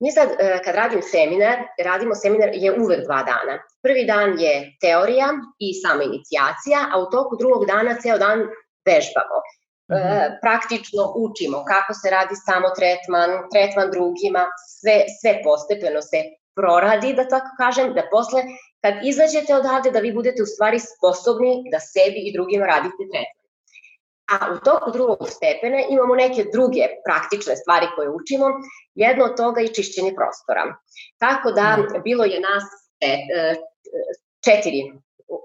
[0.00, 3.54] Mi sad, e, kad radim seminar, radimo seminar je uvek dva dana.
[3.82, 8.38] Prvi dan je teorija i sama inicijacija, a u toku drugog dana ceo dan
[8.86, 9.38] vežbamo.
[9.90, 10.40] -hmm.
[10.44, 14.42] praktično učimo kako se radi samo tretman, tretman drugima,
[14.76, 16.18] sve, sve postepeno se
[16.58, 18.40] proradi, da tako kažem, da posle
[18.82, 23.39] kad izađete odavde da vi budete u stvari sposobni da sebi i drugima radite tretman.
[24.30, 28.46] A u toku drugog stepena imamo neke druge praktične stvari koje učimo,
[28.94, 30.62] jedno od toga je čišćenje prostora.
[31.18, 32.02] Tako da mhm.
[32.04, 32.64] bilo je nas
[33.00, 33.18] e,
[34.44, 34.80] četiri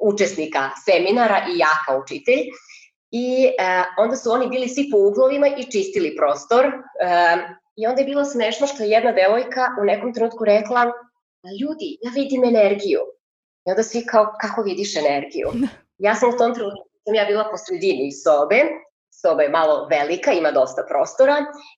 [0.02, 2.42] učesnika seminara i ja kao učitelj
[3.12, 6.72] i e, onda su oni bili svi po uglovima i čistili prostor e,
[7.76, 10.84] i onda je bilo smešno što je jedna devojka u nekom trenutku rekla
[11.62, 13.02] ljudi, ja vidim energiju.
[13.66, 15.50] I onda svi kao, kako vidiš energiju?
[15.98, 18.60] Ja sam u tom trenutku, sam ja bila po sredini sobe,
[19.22, 21.36] soba je malo velika, ima dosta prostora.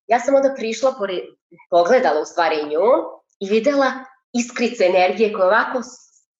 [0.08, 1.24] Ja sam onda prišla, pored,
[1.70, 2.88] pogledala u stvari nju
[3.40, 3.92] i videla
[4.34, 5.80] iskrice energije koje ovako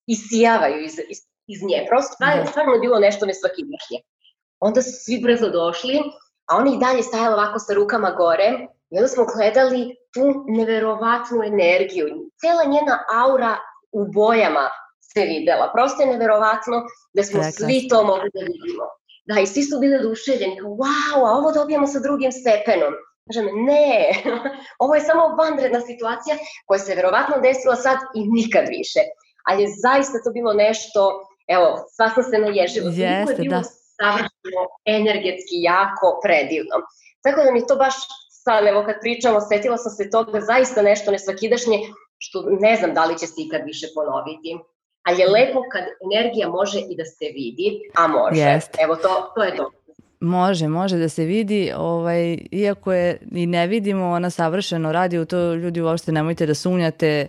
[0.08, 1.86] isijavaju iz, iz, iz nje.
[1.90, 2.50] Prosto stvarno, da.
[2.50, 4.00] stvarno je bilo nešto nesvakidašnje.
[4.60, 5.98] Onda su svi brzo došli,
[6.50, 8.50] a oni i dalje stajali ovako sa rukama gore
[8.90, 12.08] i onda smo gledali tu neverovatnu energiju.
[12.42, 13.58] Cela njena aura
[13.92, 14.70] u bojama
[15.18, 15.72] se videla.
[15.76, 16.78] Prosto je neverovatno
[17.16, 17.52] da smo Rekla.
[17.52, 18.86] svi to mogli da vidimo.
[19.30, 20.62] Da, i svi su bili oduševljeni.
[20.82, 22.94] Wow, a ovo dobijamo sa drugim stepenom.
[23.28, 23.94] Kažem, ne,
[24.84, 26.36] ovo je samo vanredna situacija
[26.68, 29.02] koja se verovatno desila sad i nikad više.
[29.48, 31.02] Ali je zaista to bilo nešto,
[31.56, 32.90] evo, sva sam se naježila.
[32.90, 33.70] Jeste, je bilo da.
[34.00, 34.62] savršeno,
[35.00, 36.76] energetski, jako, predivno.
[37.24, 37.96] Tako da mi to baš
[38.44, 41.78] sad, evo kad pričamo, setila sam se toga zaista nešto nesvakidašnje,
[42.18, 44.52] što ne znam da li će se ikad više ponoviti
[45.08, 48.42] ali je lepo kad energija može i da se vidi, a može.
[48.42, 48.70] Jest.
[48.84, 49.72] Evo to, to je to.
[50.20, 55.26] Može, može da se vidi, ovaj, iako je i ne vidimo, ona savršeno radi, u
[55.26, 57.28] to ljudi uopšte nemojte da sumnjate,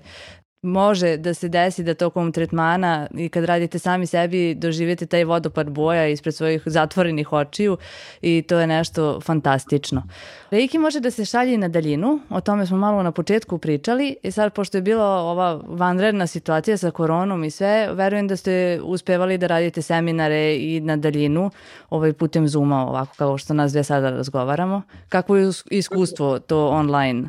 [0.68, 5.70] može da se desi da tokom tretmana i kad radite sami sebi doživite taj vodopad
[5.70, 7.76] boja ispred svojih zatvorenih očiju
[8.20, 10.02] i to je nešto fantastično.
[10.50, 14.30] Reiki može da se šalje na daljinu, o tome smo malo na početku pričali i
[14.30, 19.38] sad pošto je bila ova vanredna situacija sa koronom i sve, verujem da ste uspevali
[19.38, 21.50] da radite seminare i na daljinu
[21.90, 24.82] ovaj putem Zuma ovako kao što nas dve sada razgovaramo.
[25.08, 27.28] Kako je iskustvo to online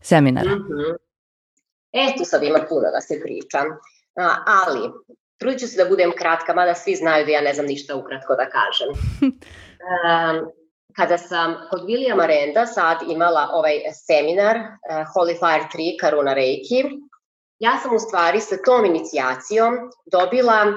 [0.00, 0.50] seminara?
[1.94, 2.14] Mm -hmm.
[2.14, 3.58] E, tu sad ima puno da se priča.
[4.16, 4.90] A, ali,
[5.38, 8.34] trudit ću se da budem kratka, mada svi znaju da ja ne znam ništa ukratko
[8.34, 8.88] da kažem.
[10.96, 14.64] Kada sam kod Williama Renda sad imala ovaj seminar uh,
[15.14, 16.84] Holy Fire 3 Karuna Reiki,
[17.58, 19.74] ja sam u stvari sa tom inicijacijom
[20.12, 20.74] dobila uh,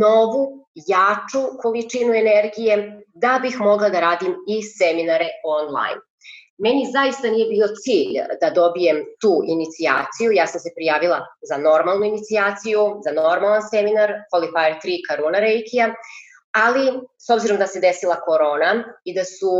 [0.00, 6.00] novu, jaču količinu energije da bih mogla da radim i seminare online.
[6.64, 12.04] Meni zaista nije bio cilj da dobijem tu inicijaciju, ja sam se prijavila za normalnu
[12.04, 14.10] inicijaciju, za normalan seminar
[14.54, 15.86] Fire 3 Karuna Reikija,
[16.64, 16.84] ali
[17.26, 18.70] s obzirom da se desila korona
[19.04, 19.52] i da su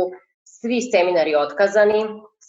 [0.43, 2.01] svi seminari otkazani,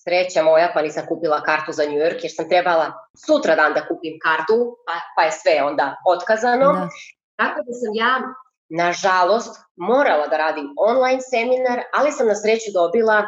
[0.03, 2.87] sreća moja pa nisam kupila kartu za New York jer sam trebala
[3.27, 6.73] sutra dan da kupim kartu, pa, pa je sve onda otkazano.
[6.73, 6.89] Da.
[7.37, 8.13] Tako da sam ja
[8.69, 13.19] nažalost morala da radim online seminar, ali sam na sreću dobila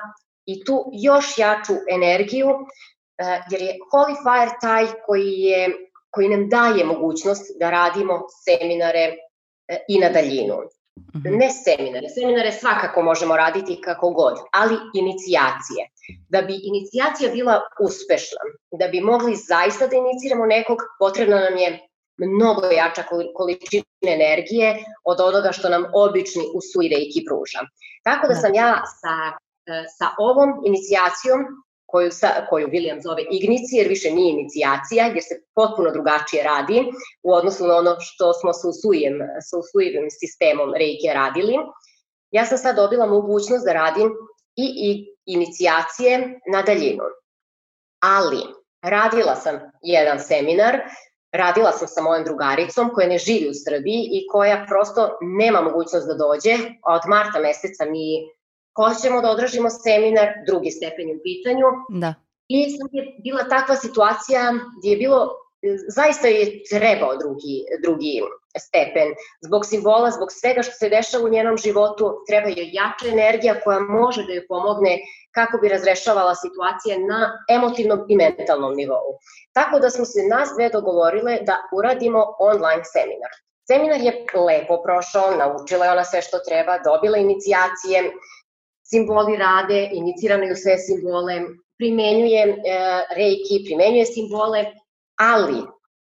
[0.49, 5.69] i tu još jaču energiju, e, jer je Holy Fire taj koji, je,
[6.11, 9.05] koji nam daje mogućnost da radimo seminare
[9.69, 10.57] e, i na daljinu.
[11.17, 11.37] Mhm.
[11.41, 15.83] Ne seminare, seminare svakako možemo raditi kako god, ali inicijacije.
[16.29, 18.43] Da bi inicijacija bila uspešna,
[18.81, 23.03] da bi mogli zaista da iniciramo nekog, potrebno nam je mnogo jača
[23.35, 23.85] količina
[24.19, 27.61] energije od onoga što nam obični usui reiki pruža.
[28.03, 29.15] Tako da, da sam ja sa
[29.99, 31.41] sa ovom inicijacijom
[31.91, 36.85] koju, sa, koju William zove ignici, jer više nije inicijacija, jer se potpuno drugačije radi
[37.23, 41.55] u odnosu na ono što smo sa usujem, sa usujevim sistemom Reiki radili.
[42.31, 44.09] Ja sam sad dobila mogućnost da radim
[44.57, 44.91] i, i
[45.25, 47.05] inicijacije na daljinu.
[48.03, 48.43] Ali,
[48.83, 50.79] radila sam jedan seminar,
[51.33, 56.07] radila sam sa mojom drugaricom koja ne živi u Srbiji i koja prosto nema mogućnost
[56.07, 56.53] da dođe.
[56.87, 58.38] Od marta meseca mi
[58.79, 61.67] hoćemo da odražimo seminar, drugi stepen u pitanju.
[62.03, 62.15] Da.
[62.49, 64.43] I sad je bila takva situacija
[64.79, 65.21] gdje je bilo,
[65.89, 68.15] zaista je trebao drugi, drugi
[68.67, 69.09] stepen.
[69.47, 73.81] Zbog simbola, zbog svega što se dešava u njenom životu, treba joj jača energija koja
[73.81, 74.99] može da joj pomogne
[75.35, 77.21] kako bi razrešavala situacije na
[77.57, 79.09] emotivnom i mentalnom nivou.
[79.53, 83.33] Tako da smo se nas dve dogovorile da uradimo online seminar.
[83.71, 84.13] Seminar je
[84.49, 87.99] lepo prošao, naučila je ona sve što treba, dobila inicijacije,
[88.91, 91.41] simboli rade, inicirane u sve simbole,
[91.79, 92.55] primenjuje e,
[93.17, 94.65] reiki, primenjuje simbole,
[95.19, 95.63] ali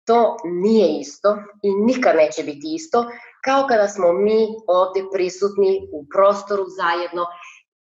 [0.06, 3.06] to nije isto i nikad neće biti isto
[3.44, 7.26] kao kada smo mi ovde prisutni u prostoru zajedno,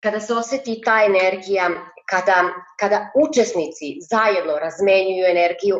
[0.03, 1.69] kada se oseti ta energija,
[2.09, 5.77] kada, kada učesnici zajedno razmenjuju energiju,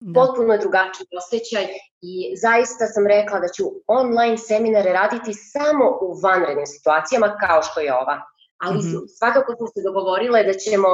[0.00, 0.20] da.
[0.20, 1.64] potpuno je drugačiji osjećaj
[2.10, 7.80] i zaista sam rekla da ću online seminare raditi samo u vanrednim situacijama kao što
[7.80, 8.16] je ova.
[8.64, 9.08] Ali mm -hmm.
[9.18, 10.88] svakako smo se dogovorile da ćemo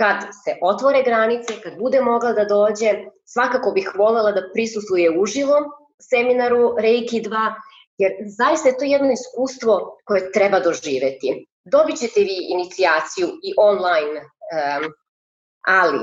[0.00, 2.90] kad se otvore granice, kad bude mogla da dođe,
[3.24, 5.56] svakako bih volela da prisustvuje uživo
[6.10, 7.54] seminaru Reiki 2,
[7.98, 11.46] jer zaista je to jedno iskustvo koje treba doživeti.
[11.64, 14.92] Dobit ćete vi inicijaciju i online, um,
[15.66, 15.98] ali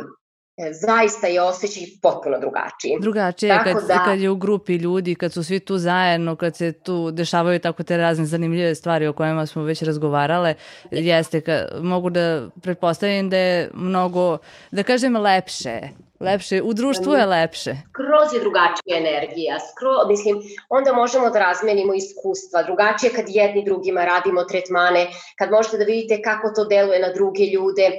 [0.72, 2.98] zaista je osjećaj potpuno drugačiji.
[3.02, 6.56] Drugačije tako kad, da, kad je u grupi ljudi, kad su svi tu zajedno, kad
[6.56, 10.54] se tu dešavaju tako te razne zanimljive stvari o kojima smo već razgovarale,
[10.92, 14.38] jeste, ka, mogu da pretpostavim da je mnogo,
[14.72, 15.80] da kažem, lepše
[16.20, 17.74] lepše, u društvu je lepše.
[17.90, 20.36] Skroz je drugačija energija, skro, mislim,
[20.70, 26.22] onda možemo da razmenimo iskustva, drugačije kad jedni drugima radimo tretmane, kad možete da vidite
[26.22, 27.90] kako to deluje na druge ljude,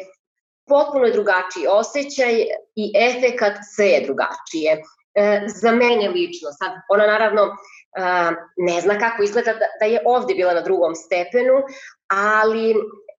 [0.66, 2.34] potpuno je drugačiji osjećaj
[2.74, 4.82] i efekat sve je drugačije.
[5.14, 7.50] E, za mene lično, sad ona naravno e,
[8.56, 11.54] ne zna kako izgleda da, da je ovde bila na drugom stepenu,
[12.08, 12.74] ali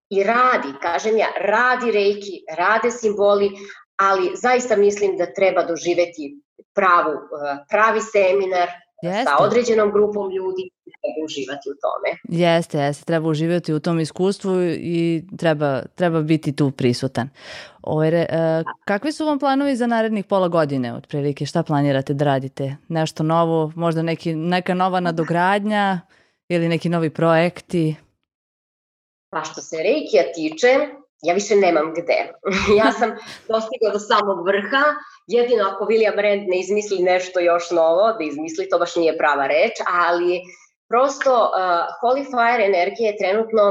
[0.10, 3.51] i radi, kažem ja, radi reiki, rade simboli,
[3.95, 6.41] ali zaista mislim da treba doživeti
[6.75, 8.69] pravu, e, pravi seminar,
[9.01, 9.23] Jeste.
[9.23, 12.39] sa određenom grupom ljudi treba uživati u tome.
[12.43, 17.29] Jeste, jeste, treba uživati u tom iskustvu i treba, treba biti tu prisutan.
[17.81, 21.45] Ove, uh, kakvi su vam planovi za narednih pola godine otprilike?
[21.45, 22.75] Šta planirate da radite?
[22.88, 25.99] Nešto novo, možda neki, neka nova nadogradnja
[26.49, 27.95] ili neki novi projekti?
[29.29, 30.67] Pa što se Reikija tiče,
[31.21, 32.19] ja više nemam gde.
[32.80, 33.10] ja sam
[33.47, 34.84] dostigla do samog vrha,
[35.27, 39.47] jedino ako William Rand ne izmisli nešto još novo, da izmisli, to baš nije prava
[39.47, 40.41] reč, ali
[40.89, 41.51] prosto uh,
[42.01, 43.63] Holy Fire energija je trenutno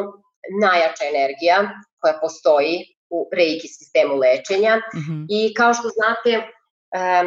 [0.61, 2.77] najjača energija koja postoji
[3.11, 5.27] u reiki sistemu lečenja mm -hmm.
[5.31, 6.33] i kao što znate,
[6.99, 7.27] um,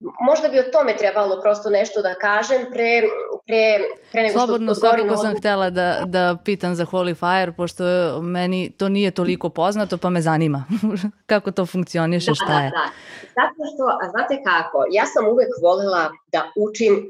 [0.00, 3.02] možda bi o tome trebalo prosto nešto da kažem pre,
[3.46, 3.78] pre,
[4.12, 7.84] pre nego Slobodno, što svakako sam htela da, da pitam za Holy Fire, pošto
[8.22, 10.64] meni to nije toliko poznato, pa me zanima
[11.30, 12.70] kako to funkcioniše, da, šta je.
[12.70, 12.90] Da, da.
[13.22, 17.08] Zato što, a znate kako, ja sam uvek volela da učim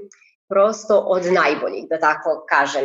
[0.48, 2.84] prosto od najboljih, da tako kažem.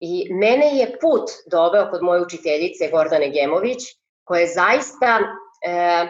[0.00, 3.78] I mene je put doveo kod moje učiteljice Gordane Gemović,
[4.24, 5.18] koja je zaista
[5.66, 6.08] e,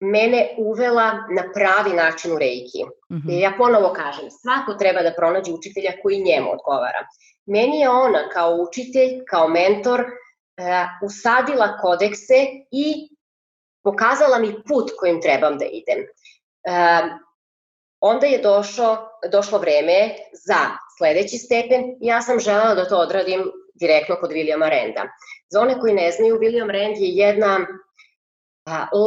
[0.00, 2.84] mene uvela na pravi način u reiki.
[3.10, 3.40] Mm -hmm.
[3.40, 7.06] Ja ponovo kažem, svako treba da pronađe učitelja koji njemu odgovara.
[7.46, 13.08] Meni je ona kao učitelj, kao mentor, uh, usadila kodekse i
[13.84, 15.98] pokazala mi put kojim trebam da idem.
[16.00, 17.26] Uh,
[18.00, 20.14] onda je došlo, došlo vreme
[20.46, 20.56] za
[20.98, 25.02] sledeći stepen i ja sam želela da to odradim direktno kod Williama Renda.
[25.48, 27.66] Za one koji ne znaju, William Rend je jedna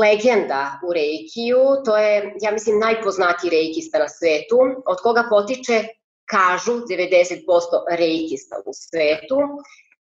[0.01, 5.83] legenda u reikiju, to je, ja mislim, najpoznatiji reikista na svetu, od koga potiče,
[6.25, 9.37] kažu, 90% reikista u svetu,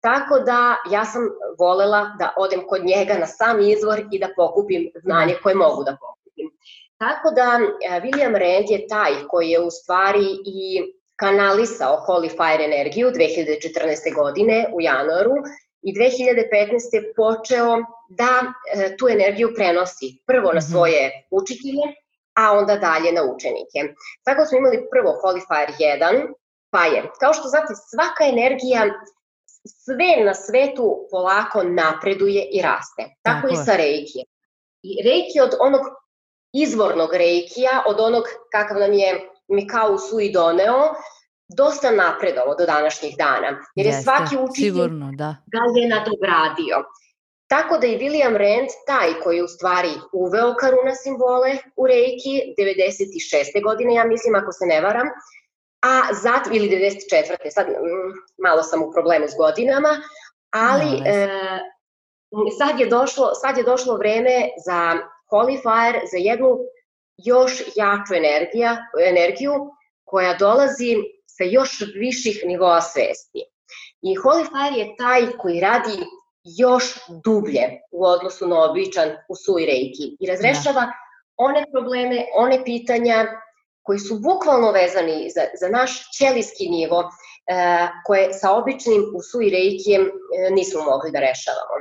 [0.01, 1.23] Tako da ja sam
[1.59, 5.97] volela da odem kod njega na sam izvor i da pokupim znanje koje mogu da
[6.01, 6.51] pokupim.
[6.99, 7.61] Tako da
[8.05, 10.83] William Rand je taj koji je u stvari i
[11.17, 14.15] kanalisao Holy Fire energiju 2014.
[14.15, 15.35] godine u januaru
[15.83, 17.15] i 2015.
[17.17, 17.77] počeo
[18.09, 18.33] da
[18.75, 20.71] e, tu energiju prenosi prvo na mhm.
[20.73, 21.87] svoje učitelje,
[22.35, 23.95] a onda dalje na učenike.
[24.25, 26.33] Tako smo imali prvo Holy Fire 1,
[26.71, 28.83] pa je, kao što znate, svaka energija
[29.65, 33.03] sve na svetu polako napreduje i raste.
[33.23, 34.21] Tako, Tako i sa Reiki.
[34.83, 35.81] I Reiki od onog
[36.53, 40.95] izvornog Reikija, od onog kakav nam je Mikao Sui doneo,
[41.57, 45.37] dosta napredovo do današnjih dana, jer je Jeste, svaki učitelj sigurno, da.
[45.53, 46.77] ga je nadogradio.
[47.49, 52.35] Tako da je William Rand taj koji je u stvari uveo karuna simbole u Reiki
[52.59, 53.63] 96.
[53.63, 55.09] godine, ja mislim, ako se ne varam,
[55.83, 57.51] a zatim, ili 94.
[57.51, 58.11] sad mm,
[58.45, 59.89] malo sam u problemu s godinama,
[60.51, 61.29] ali no, e,
[62.59, 64.81] sad, je došlo, sad je došlo vreme za
[65.31, 66.59] Holy Fire, za jednu
[67.17, 68.77] još jaču energija,
[69.09, 69.53] energiju
[70.05, 70.97] koja dolazi
[71.41, 73.43] sa još viših nivoa svesti.
[74.03, 75.97] I Holy Fire je taj koji radi
[76.45, 76.85] još
[77.25, 80.93] dublje u odnosu na običan Usui Reiki i razrešava da.
[81.37, 83.27] one probleme, one pitanja
[83.83, 90.03] koji su bukvalno vezani za, za naš ćelijski nivo, e, koje sa običnim Usui Reikijem
[90.03, 90.11] e,
[90.51, 91.75] nismo mogli da rešavamo.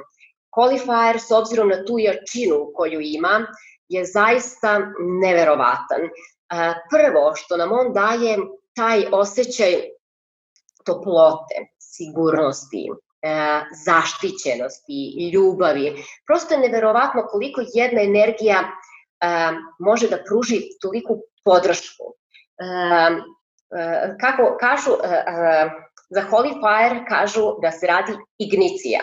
[0.55, 3.47] Holy Fire, s obzirom na tu jačinu koju ima,
[3.89, 4.79] je zaista
[5.21, 6.01] neverovatan.
[6.03, 6.09] E,
[6.91, 8.37] prvo što nam on daje
[8.79, 9.73] taj osjećaj
[10.85, 12.91] toplote, sigurnosti, e,
[13.85, 16.03] zaštićenosti, ljubavi.
[16.27, 18.67] Prosto je neverovatno koliko jedna energija e,
[19.79, 22.05] može da pruži toliku podršku.
[22.07, 22.65] E,
[24.21, 24.91] kako kažu,
[26.09, 29.01] za Holy Fire kažu da se radi ignicija.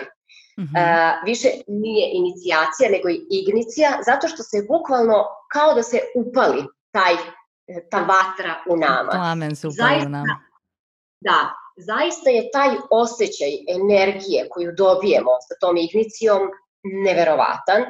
[0.56, 1.24] -hmm.
[1.24, 5.18] više nije inicijacija, nego je ignicija, zato što se bukvalno
[5.52, 7.14] kao da se upali taj,
[7.90, 9.10] ta vatra u nama.
[9.10, 10.40] Plamen se upali u nama.
[11.20, 16.42] Da, zaista je taj osjećaj energije koju dobijemo sa tom ignicijom
[17.04, 17.80] neverovatan.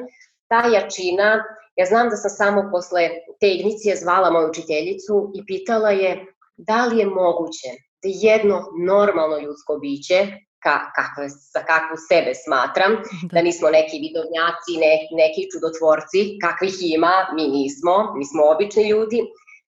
[0.49, 1.43] Ta jačina,
[1.75, 3.09] ja znam da sam samo posle
[3.39, 6.25] te ignicije zvala moju učiteljicu i pitala je
[6.57, 7.69] da li je moguće
[8.03, 10.19] da jedno normalno ljudsko biće,
[10.63, 16.75] ka, kakve, sa kakvu sebe smatram, da, da nismo neki vidovnjaci, ne, neki čudotvorci, kakvih
[16.97, 19.19] ima, mi nismo, mi smo obični ljudi,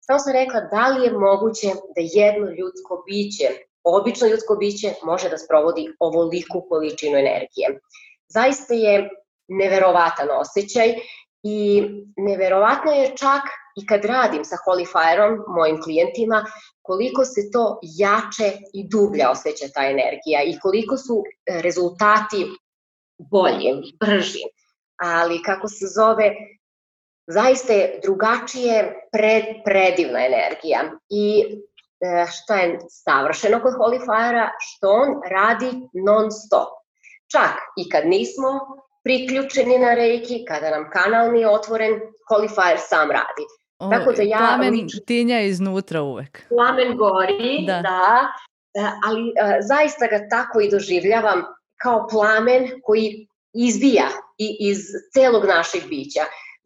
[0.06, 3.47] samo sam rekla da li je moguće da jedno ljudsko biće
[3.86, 7.80] obično ljudsko biće može da sprovodi ovoliku količinu energije.
[8.28, 9.10] Zaista je
[9.47, 10.95] neverovatan osjećaj
[11.43, 11.84] i
[12.18, 13.43] neverovatno je čak
[13.76, 16.45] i kad radim sa Holy Fire-om, mojim klijentima,
[16.82, 21.24] koliko se to jače i dublja osjeća ta energija i koliko su
[21.64, 22.45] rezultati
[23.18, 24.43] bolji, brži.
[24.95, 26.36] Ali kako se zove,
[27.28, 31.45] zaista je drugačije pred, predivna energija i
[32.01, 36.69] E, šta je savršeno kod Holy Fire-a, što on radi non stop.
[37.32, 38.49] Čak i kad nismo
[39.03, 41.93] priključeni na reiki, kada nam kanal nije otvoren,
[42.32, 43.45] Holy Fire sam radi.
[43.80, 46.45] O, Tako da ja plamen lično, tinja iznutra uvek.
[46.49, 48.28] Plamen gori, da, da
[48.73, 51.43] e, ali a, e, zaista ga tako i doživljavam
[51.82, 54.07] kao plamen koji izbija
[54.38, 54.78] i iz
[55.13, 56.21] celog našeg bića.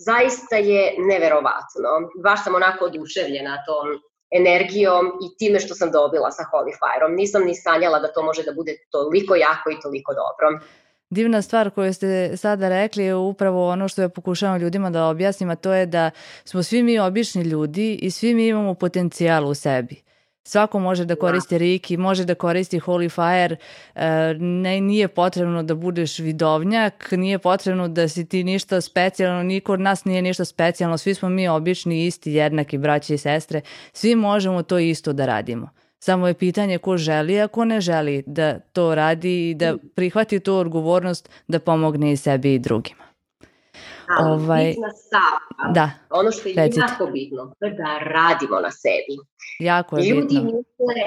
[0.08, 1.90] Zaista je neverovatno.
[2.24, 3.88] Baš sam onako oduševljena tom
[4.32, 7.16] energijom i time što sam dobila sa Holy Fire-om.
[7.16, 10.66] Nisam ni sanjala da to može da bude toliko jako i toliko dobro.
[11.10, 15.50] Divna stvar koju ste sada rekli je upravo ono što ja pokušavam ljudima da objasnim,
[15.50, 16.12] a to je da
[16.46, 20.09] smo svi mi obični ljudi i svi mi imamo potencijal u sebi.
[20.50, 21.58] Svako može da koristi da.
[21.58, 23.56] Riki, može da koristi Holy Fire,
[23.96, 29.74] e, ne, nije potrebno da budeš vidovnjak, nije potrebno da si ti ništa specijalno, niko
[29.74, 33.62] od nas nije ništa specijalno, svi smo mi obični, isti, jednaki braći i sestre,
[33.94, 35.70] svi možemo to isto da radimo.
[36.00, 40.40] Samo je pitanje ko želi, a ko ne želi da to radi i da prihvati
[40.40, 43.09] tu odgovornost da pomogne i sebi i drugima.
[44.18, 46.82] Ali ovaj, bitna stavka, da, ono što je recite.
[46.82, 49.16] jako bitno, je da radimo na sebi.
[49.60, 50.44] Jako je Ljudi bitno.
[50.44, 51.02] misle,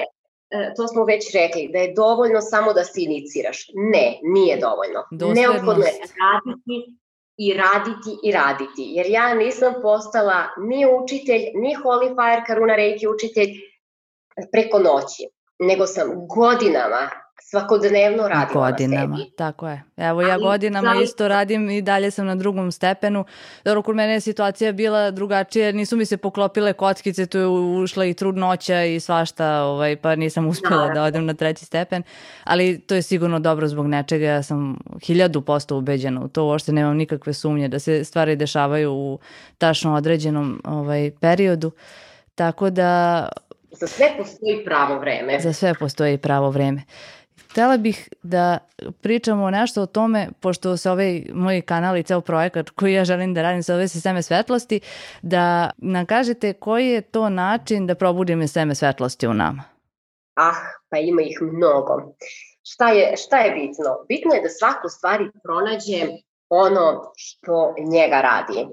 [0.49, 3.67] e, to smo već rekli, da je dovoljno samo da se iniciraš.
[3.73, 4.99] Ne, nije dovoljno.
[5.11, 5.41] Doslednost.
[5.41, 5.93] Neophodno je
[6.23, 6.77] raditi
[7.37, 8.83] i raditi i raditi.
[8.95, 13.49] Jer ja nisam postala ni učitelj, ni Holy Fire Karuna Reiki učitelj
[14.51, 15.23] preko noći,
[15.59, 17.09] nego sam godinama
[17.41, 19.31] svakodnevno radimo godinama, na sebi.
[19.35, 19.83] Tako je.
[19.97, 21.03] Evo ja Ali, godinama zaista...
[21.03, 23.25] isto radim i dalje sam na drugom stepenu.
[23.65, 28.05] Dobro, kod mene je situacija bila drugačija, nisu mi se poklopile kockice, tu je ušla
[28.05, 32.03] i trudnoća i svašta, ovaj, pa nisam uspela da, da odem na treći stepen,
[32.43, 36.71] ali to je sigurno dobro zbog nečega, ja sam hiljadu posto ubeđena u to, uopšte
[36.71, 39.19] nemam nikakve sumnje da se stvari dešavaju u
[39.57, 41.71] tačno određenom ovaj, periodu.
[42.35, 43.29] Tako da
[43.71, 45.39] Za sve postoji pravo vreme.
[45.39, 46.81] Za sve postoji pravo vreme.
[47.53, 48.57] Htela bih da
[49.01, 53.33] pričamo nešto o tome, pošto se ovaj moj kanal i ceo projekat koji ja želim
[53.33, 54.79] da radim sa ove sisteme svetlosti,
[55.21, 59.63] da nam kažete koji je to način da probudimo sisteme svetlosti u nama?
[60.35, 60.55] Ah,
[60.89, 62.15] pa ima ih mnogo.
[62.63, 64.05] Šta je, šta je bitno?
[64.07, 66.07] Bitno je da svako stvari pronađe
[66.49, 68.59] ono što njega radi.
[68.61, 68.67] E,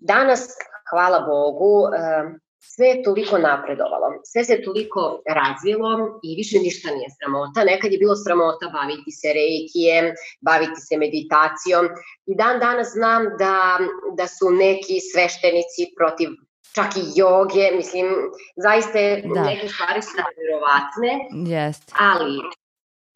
[0.00, 0.48] danas,
[0.90, 1.98] hvala Bogu, e,
[2.74, 5.90] sve je toliko napredovalo, sve se toliko razvilo
[6.26, 7.64] i više ništa nije sramota.
[7.72, 10.06] Nekad je bilo sramota baviti se reikijem,
[10.48, 11.84] baviti se meditacijom
[12.30, 13.56] i dan danas znam da,
[14.18, 16.28] da su neki sveštenici protiv
[16.76, 18.06] čak i joge, mislim,
[18.64, 18.98] zaista
[19.34, 19.42] da.
[19.50, 21.12] neke stvari su nevjerovatne,
[21.52, 21.78] yes.
[22.10, 22.34] ali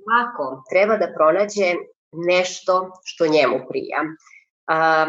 [0.03, 1.68] svako treba da pronađe
[2.12, 2.74] nešto
[3.05, 4.01] što njemu prija.
[4.74, 5.09] Uh,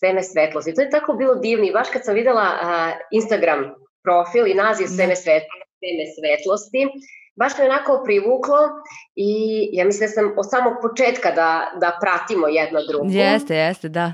[0.00, 0.74] seme svetlosti.
[0.74, 2.68] To je tako bilo divno i baš kad sam videla uh,
[3.10, 3.60] Instagram
[4.04, 6.80] profil i naziv Seme, svetlosti, Seme svetlosti,
[7.36, 8.58] baš me onako privuklo
[9.16, 9.30] i
[9.72, 13.04] ja mislim da sam od samog početka da, da pratimo jedno drugo.
[13.08, 14.12] Jeste, jeste, da.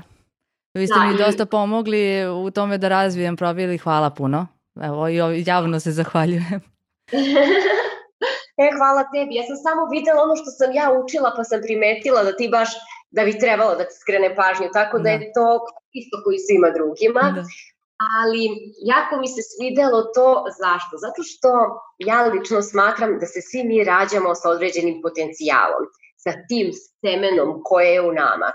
[0.73, 4.47] Vi ste da, mi dosta pomogli u tome da razvijem profil i hvala puno.
[4.81, 6.61] Evo, i javno se zahvaljujem.
[8.63, 9.35] e, hvala tebi.
[9.35, 12.69] Ja sam samo videla ono što sam ja učila, pa sam primetila da ti baš,
[13.11, 15.47] da bi trebalo da ti skrene pažnju, tako da, da je to
[16.01, 17.23] isto koji svima drugima.
[17.35, 17.43] Da.
[18.17, 18.43] ali
[18.93, 20.29] jako mi se svidelo to
[20.61, 20.93] zašto?
[21.05, 21.49] Zato što
[22.09, 25.83] ja lično smatram da se svi mi rađamo sa određenim potencijalom,
[26.23, 26.67] sa tim
[27.01, 28.49] semenom koje je u nama.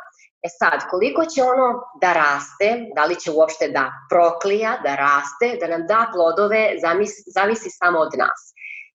[0.47, 1.69] E sad, koliko će ono
[2.03, 6.63] da raste, da li će uopšte da proklija, da raste, da nam da plodove,
[7.35, 8.41] zavisi samo od nas.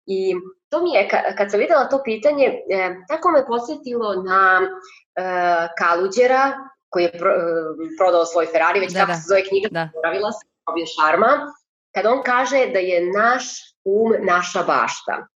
[0.05, 0.35] I
[0.75, 1.07] to mi je,
[1.37, 5.21] kad sam videla to pitanje, e, tako me posjetilo na e,
[5.79, 6.53] Kaluđera,
[6.89, 7.21] koji je e,
[7.99, 9.15] prodao svoj Ferrari, već da, kako da.
[9.15, 9.89] se zove knjiga, da.
[9.93, 11.31] poravila se, Robin Sharma,
[11.95, 13.43] kad on kaže da je naš
[13.85, 15.27] um naša bašta.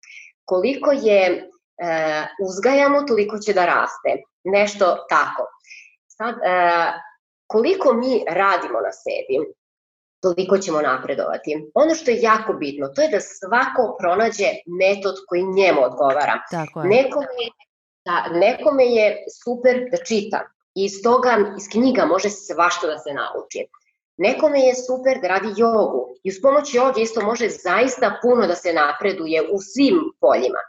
[0.44, 1.50] Koliko je
[2.48, 4.10] uzgajamo, toliko će da raste.
[4.44, 5.42] Nešto tako.
[6.06, 6.34] Sad,
[7.46, 9.36] koliko mi radimo na sebi,
[10.20, 11.70] toliko ćemo napredovati.
[11.74, 14.48] Ono što je jako bitno, to je da svako pronađe
[14.80, 16.42] metod koji njemu odgovara.
[16.50, 16.88] Tako je.
[16.88, 17.44] Nekome,
[18.04, 20.40] da, nekome je super da čita
[20.74, 23.66] i iz toga, iz knjiga može svašta da se nauči.
[24.16, 28.54] Nekome je super da radi jogu i uz pomoć joge isto može zaista puno da
[28.54, 30.62] se napreduje u svim poljima.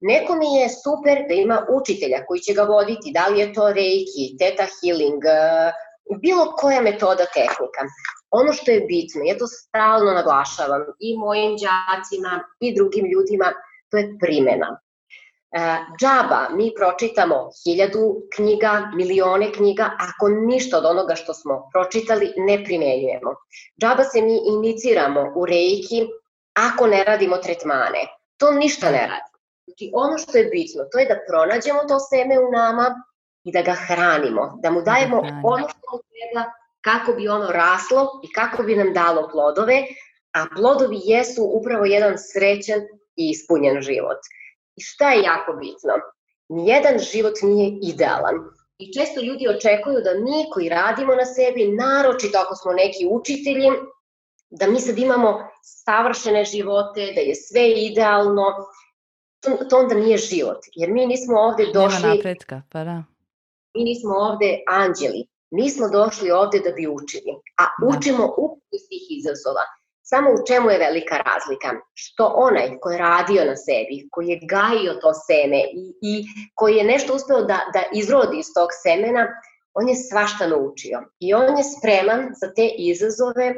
[0.00, 4.36] Nekome je super da ima učitelja koji će ga voditi, da li je to reiki,
[4.38, 5.22] teta healing,
[6.22, 7.82] bilo koja metoda tehnika.
[8.30, 13.52] Ono što je bitno, ja to stalno naglašavam i mojim đacima i drugim ljudima,
[13.90, 14.80] to je primjena.
[15.52, 15.58] E,
[16.00, 22.64] džaba, mi pročitamo hiljadu knjiga, milione knjiga, ako ništa od onoga što smo pročitali ne
[22.64, 23.34] primenjujemo.
[23.80, 26.06] Džaba se mi iniciramo u reiki
[26.54, 28.06] ako ne radimo tretmane.
[28.36, 29.30] To ništa ne radi.
[29.64, 32.86] Znači, ono što je bitno, to je da pronađemo to seme u nama
[33.44, 36.44] i da ga hranimo, da mu dajemo ono što mu treba
[36.80, 39.84] kako bi ono raslo i kako bi nam dalo plodove,
[40.32, 42.80] a plodovi jesu upravo jedan srećan
[43.16, 44.18] i ispunjen život.
[44.76, 45.92] I šta je jako bitno?
[46.48, 48.34] Nijedan život nije idealan.
[48.78, 53.70] I često ljudi očekuju da mi koji radimo na sebi, naročito ako smo neki učitelji,
[54.50, 58.44] da mi sad imamo savršene živote, da je sve idealno,
[59.40, 60.58] to, to onda nije život.
[60.74, 62.02] Jer mi nismo ovde došli...
[62.02, 63.04] Nema napretka, pa da.
[63.74, 65.26] Mi nismo ovde anđeli.
[65.50, 67.32] Mi smo došli ovde da bi učili.
[67.56, 67.98] A da.
[67.98, 69.64] učimo upravo iz tih izazova.
[70.02, 71.70] Samo u čemu je velika razlika?
[71.94, 76.24] Što onaj ko je radio na sebi, koji je gajio to seme i, i
[76.54, 79.26] koji je nešto uspeo da, da izrodi iz tog semena,
[79.74, 80.98] on je svašta naučio.
[81.20, 83.54] I on je spreman za te izazove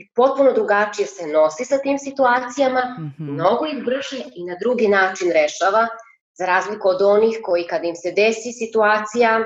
[0.00, 3.32] i potpuno drugačije se nosi sa tim situacijama, mm -hmm.
[3.32, 5.88] mnogo ih brže i na drugi način rešava,
[6.38, 9.38] za razliku od onih koji kad im se desi situacija,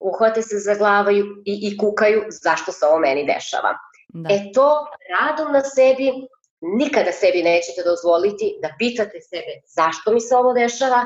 [0.00, 3.78] uhvate se za glavaju i, i kukaju zašto se ovo meni dešava.
[4.08, 4.34] Da.
[4.34, 6.12] E to radom na sebi
[6.60, 11.04] nikada sebi nećete dozvoliti da pitate sebe zašto mi se ovo dešava,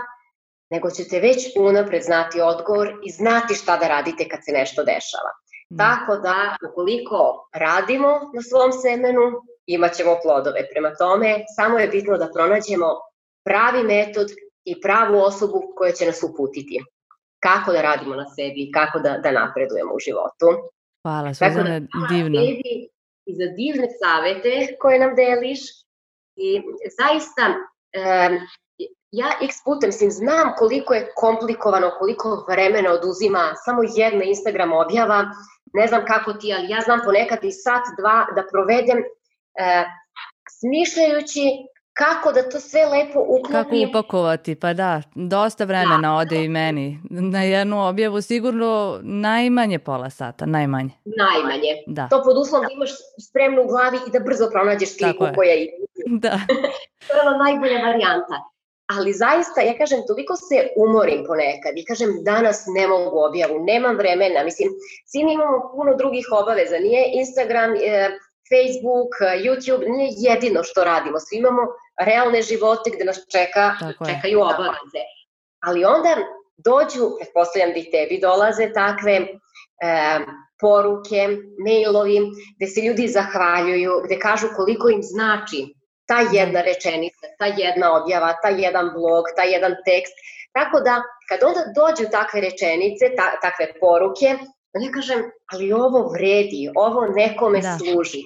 [0.71, 5.33] nego ćete već unapred znati odgovor i znati šta da radite kad se nešto dešava.
[5.71, 5.85] Da.
[5.85, 9.23] Tako da, ukoliko radimo na svom semenu,
[9.67, 10.69] imat ćemo plodove.
[10.73, 12.87] Prema tome, samo je bitno da pronađemo
[13.45, 14.29] pravi metod
[14.65, 16.81] i pravu osobu koja će nas uputiti.
[17.43, 20.49] Kako da radimo na sebi, kako da, da napredujemo u životu.
[21.03, 22.39] Hvala, Suzana, da, divno.
[22.41, 22.89] Tebi
[23.27, 25.61] i za divne savete koje nam deliš
[26.37, 26.63] i
[26.99, 28.33] zaista um,
[29.11, 35.19] ja x putem mislim, znam koliko je komplikovano, koliko vremena oduzima samo jedna Instagram objava,
[35.73, 39.85] ne znam kako ti, ali ja znam ponekad i sat, dva da provedem uh,
[40.59, 41.45] smišljajući
[41.93, 43.53] kako da to sve lepo uklopim.
[43.53, 47.01] Kako upakovati, pa da, dosta vremena da, ode i meni.
[47.11, 50.91] Na jednu objavu sigurno najmanje pola sata, najmanje.
[51.05, 51.73] Najmanje.
[51.87, 52.09] Da.
[52.09, 52.91] To pod uslovom da imaš
[53.29, 55.73] spremno u glavi i da brzo pronađeš sliku koja ide.
[56.07, 56.41] Da.
[57.09, 58.37] to je najbolja varijanta.
[58.87, 63.97] Ali zaista, ja kažem, toliko se umorim ponekad i kažem, danas ne mogu objavu, nemam
[63.97, 64.45] vremena.
[64.45, 64.69] Mislim,
[65.07, 66.79] svi imamo puno drugih obaveza.
[66.79, 68.11] Nije Instagram, e,
[68.53, 69.13] Facebook,
[69.47, 71.19] YouTube nije jedino što radimo.
[71.21, 71.63] Svi imamo
[72.01, 74.45] realne živote gde nas čeka, Tako čekaju je.
[74.45, 75.03] obaveze.
[75.67, 76.17] Ali onda
[76.57, 79.27] dođu, pretpostavljam da i tebi dolaze takve e,
[80.61, 81.21] poruke,
[81.65, 82.19] mailovi,
[82.57, 85.61] gde se ljudi zahvaljuju, gde kažu koliko im znači
[86.07, 90.15] ta jedna rečenica, ta jedna objava, ta jedan blog, ta jedan tekst.
[90.53, 94.29] Tako da, kad onda dođu takve rečenice, ta, takve poruke,
[94.85, 95.21] ja kažem,
[95.53, 97.79] ali ovo vredi, ovo nekome da.
[97.79, 98.23] služi.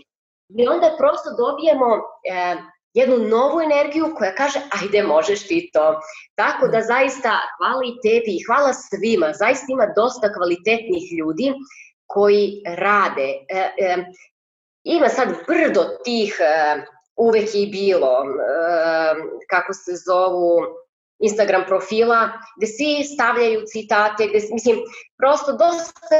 [0.49, 2.57] I onda prosto dobijemo e,
[2.95, 6.01] jednu novu energiju koja kaže ajde možeš ti to.
[6.35, 9.33] Tako da zaista hvala i tebi i hvala svima.
[9.33, 11.53] Zaista ima dosta kvalitetnih ljudi
[12.07, 13.29] koji rade.
[13.49, 13.97] E, e,
[14.85, 16.83] ima sad brdo tih e,
[17.17, 18.29] uvek i bilo, e,
[19.51, 20.61] kako se zovu,
[21.19, 24.77] Instagram profila, gde svi stavljaju citate, gde, mislim,
[25.19, 26.19] prosto dosta,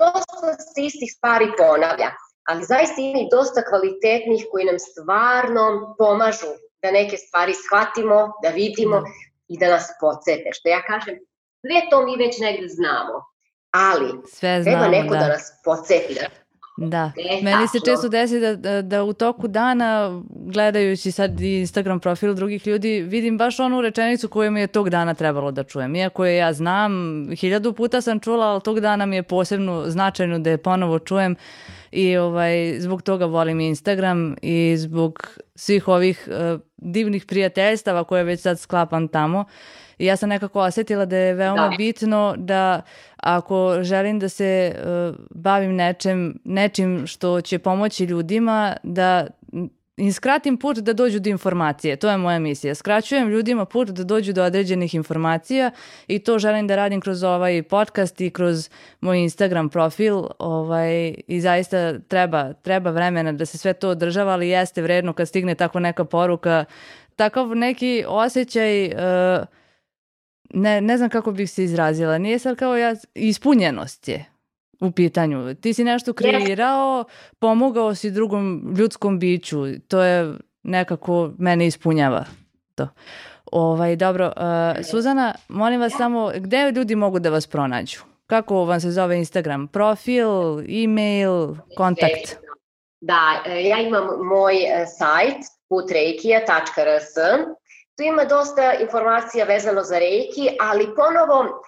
[0.00, 2.10] dosta se istih stvari ponavlja.
[2.48, 6.50] Ali zaista ima i dosta kvalitetnih koji nam stvarno pomažu
[6.82, 9.06] da neke stvari shvatimo, da vidimo da.
[9.48, 10.48] i da nas podsete.
[10.52, 11.14] Što ja kažem,
[11.60, 13.16] sve to mi već negde znamo,
[13.70, 15.20] ali sve znamo, treba neko da.
[15.20, 16.26] da nas podsjeti, da
[16.76, 22.00] Da, e, meni se često desi da, da, da u toku dana, gledajući sad Instagram
[22.00, 25.96] profil drugih ljudi, vidim baš onu rečenicu koju mi je tog dana trebalo da čujem.
[25.96, 26.92] Iako je ja znam,
[27.36, 31.36] hiljadu puta sam čula, ali tog dana mi je posebno značajno da je ponovo čujem.
[31.92, 38.40] I ovaj, zbog toga volim Instagram i zbog svih ovih uh, divnih prijateljstava koje već
[38.40, 39.44] sad sklapam tamo.
[39.98, 41.76] I ja sam nekako osetila da je veoma da.
[41.76, 42.82] bitno da
[43.16, 49.26] ako želim da se uh, bavim nečem, nečim što će pomoći ljudima, da
[50.00, 51.96] im skratim put da dođu do informacije.
[51.96, 52.74] To je moja misija.
[52.74, 55.70] Skraćujem ljudima put da dođu do određenih informacija
[56.06, 58.70] i to želim da radim kroz ovaj podcast i kroz
[59.00, 64.48] moj Instagram profil ovaj, i zaista treba, treba vremena da se sve to održava, ali
[64.48, 66.64] jeste vredno kad stigne tako neka poruka,
[67.16, 68.92] takav neki osjećaj uh,
[70.54, 74.29] ne, ne znam kako bih se izrazila, nije sad kao ja, ispunjenost je
[74.80, 75.54] u pitanju.
[75.54, 77.04] Ti si nešto kreirao,
[77.38, 82.24] pomogao si drugom ljudskom biću, to je nekako mene ispunjava
[82.74, 82.88] to.
[83.52, 88.00] Ovaj, dobro, uh, Suzana, molim vas samo, gde ljudi mogu da vas pronađu?
[88.26, 89.68] Kako vam se zove Instagram?
[89.68, 92.36] Profil, e-mail, kontakt?
[93.00, 95.36] Da, e, ja imam moj e, sajt
[95.68, 97.14] putreikija.rs
[97.96, 101.62] Tu ima dosta informacija vezano za reiki, ali ponovo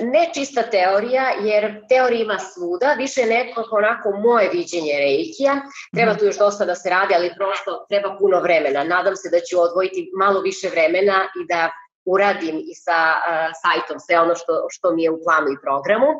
[0.00, 5.54] ne čista teorija, jer teorija ima svuda, više nekako onako moje viđenje reikija.
[5.94, 6.18] Treba mhm.
[6.18, 8.84] tu još dosta da se radi, ali prosto treba puno vremena.
[8.84, 11.70] Nadam se da ću odvojiti malo više vremena i da
[12.04, 16.10] uradim i sa uh, sajtom sve ono što, što mi je u planu i programu,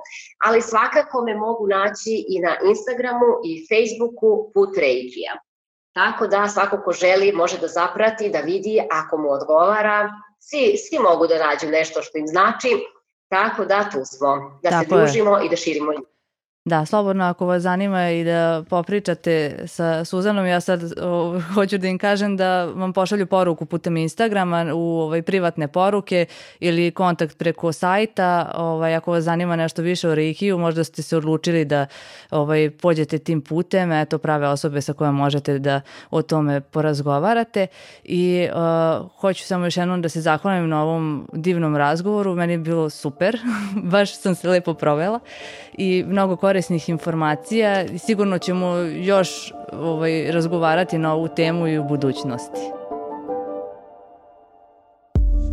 [0.46, 5.32] ali svakako me mogu naći i na Instagramu i Facebooku Put Reikija.
[5.94, 10.10] Tako da svako ko želi može da zaprati, da vidi ako mu odgovara.
[10.40, 12.68] Svi, svi mogu da nađu nešto što im znači,
[13.32, 15.46] tako da tu smo, da tako se družimo je.
[15.46, 15.92] i da širimo
[16.64, 21.88] Da, slobodno ako vas zanima i da popričate sa Suzanom, ja sad o, hoću da
[21.88, 26.26] im kažem da vam pošalju poruku putem Instagrama u ovaj, privatne poruke
[26.60, 28.52] ili kontakt preko sajta.
[28.54, 31.86] Ovaj, ako vas zanima nešto više o Reikiju, možda ste se odlučili da
[32.30, 37.66] ovaj, pođete tim putem, eto prave osobe sa kojima možete da o tome porazgovarate.
[38.04, 42.58] I uh, hoću samo još jednom da se zahvalim na ovom divnom razgovoru, meni je
[42.58, 43.38] bilo super,
[43.92, 45.20] baš sam se lepo provela
[45.78, 51.84] i mnogo korisnih informacija i sigurno ćemo još ovaj, razgovarati na ovu temu i u
[51.84, 52.61] budućnosti.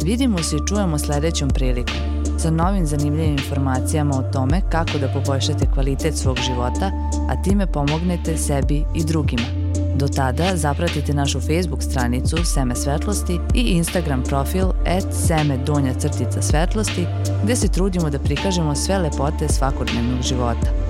[0.03, 1.95] Vidimo se i čujemo sledećom prilikom
[2.39, 6.91] sa novim zanimljivim informacijama o tome kako da poboljšate kvalitet svog života,
[7.29, 9.69] a time pomognete sebi i drugima.
[9.95, 16.41] Do tada zapratite našu Facebook stranicu Seme Svetlosti i Instagram profil at seme donja crtica
[16.41, 17.05] svetlosti
[17.43, 20.88] gde se trudimo da prikažemo sve lepote svakodnevnog života.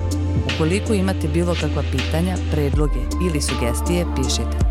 [0.54, 4.69] Ukoliko imate bilo kakva pitanja, predloge ili sugestije, pišite.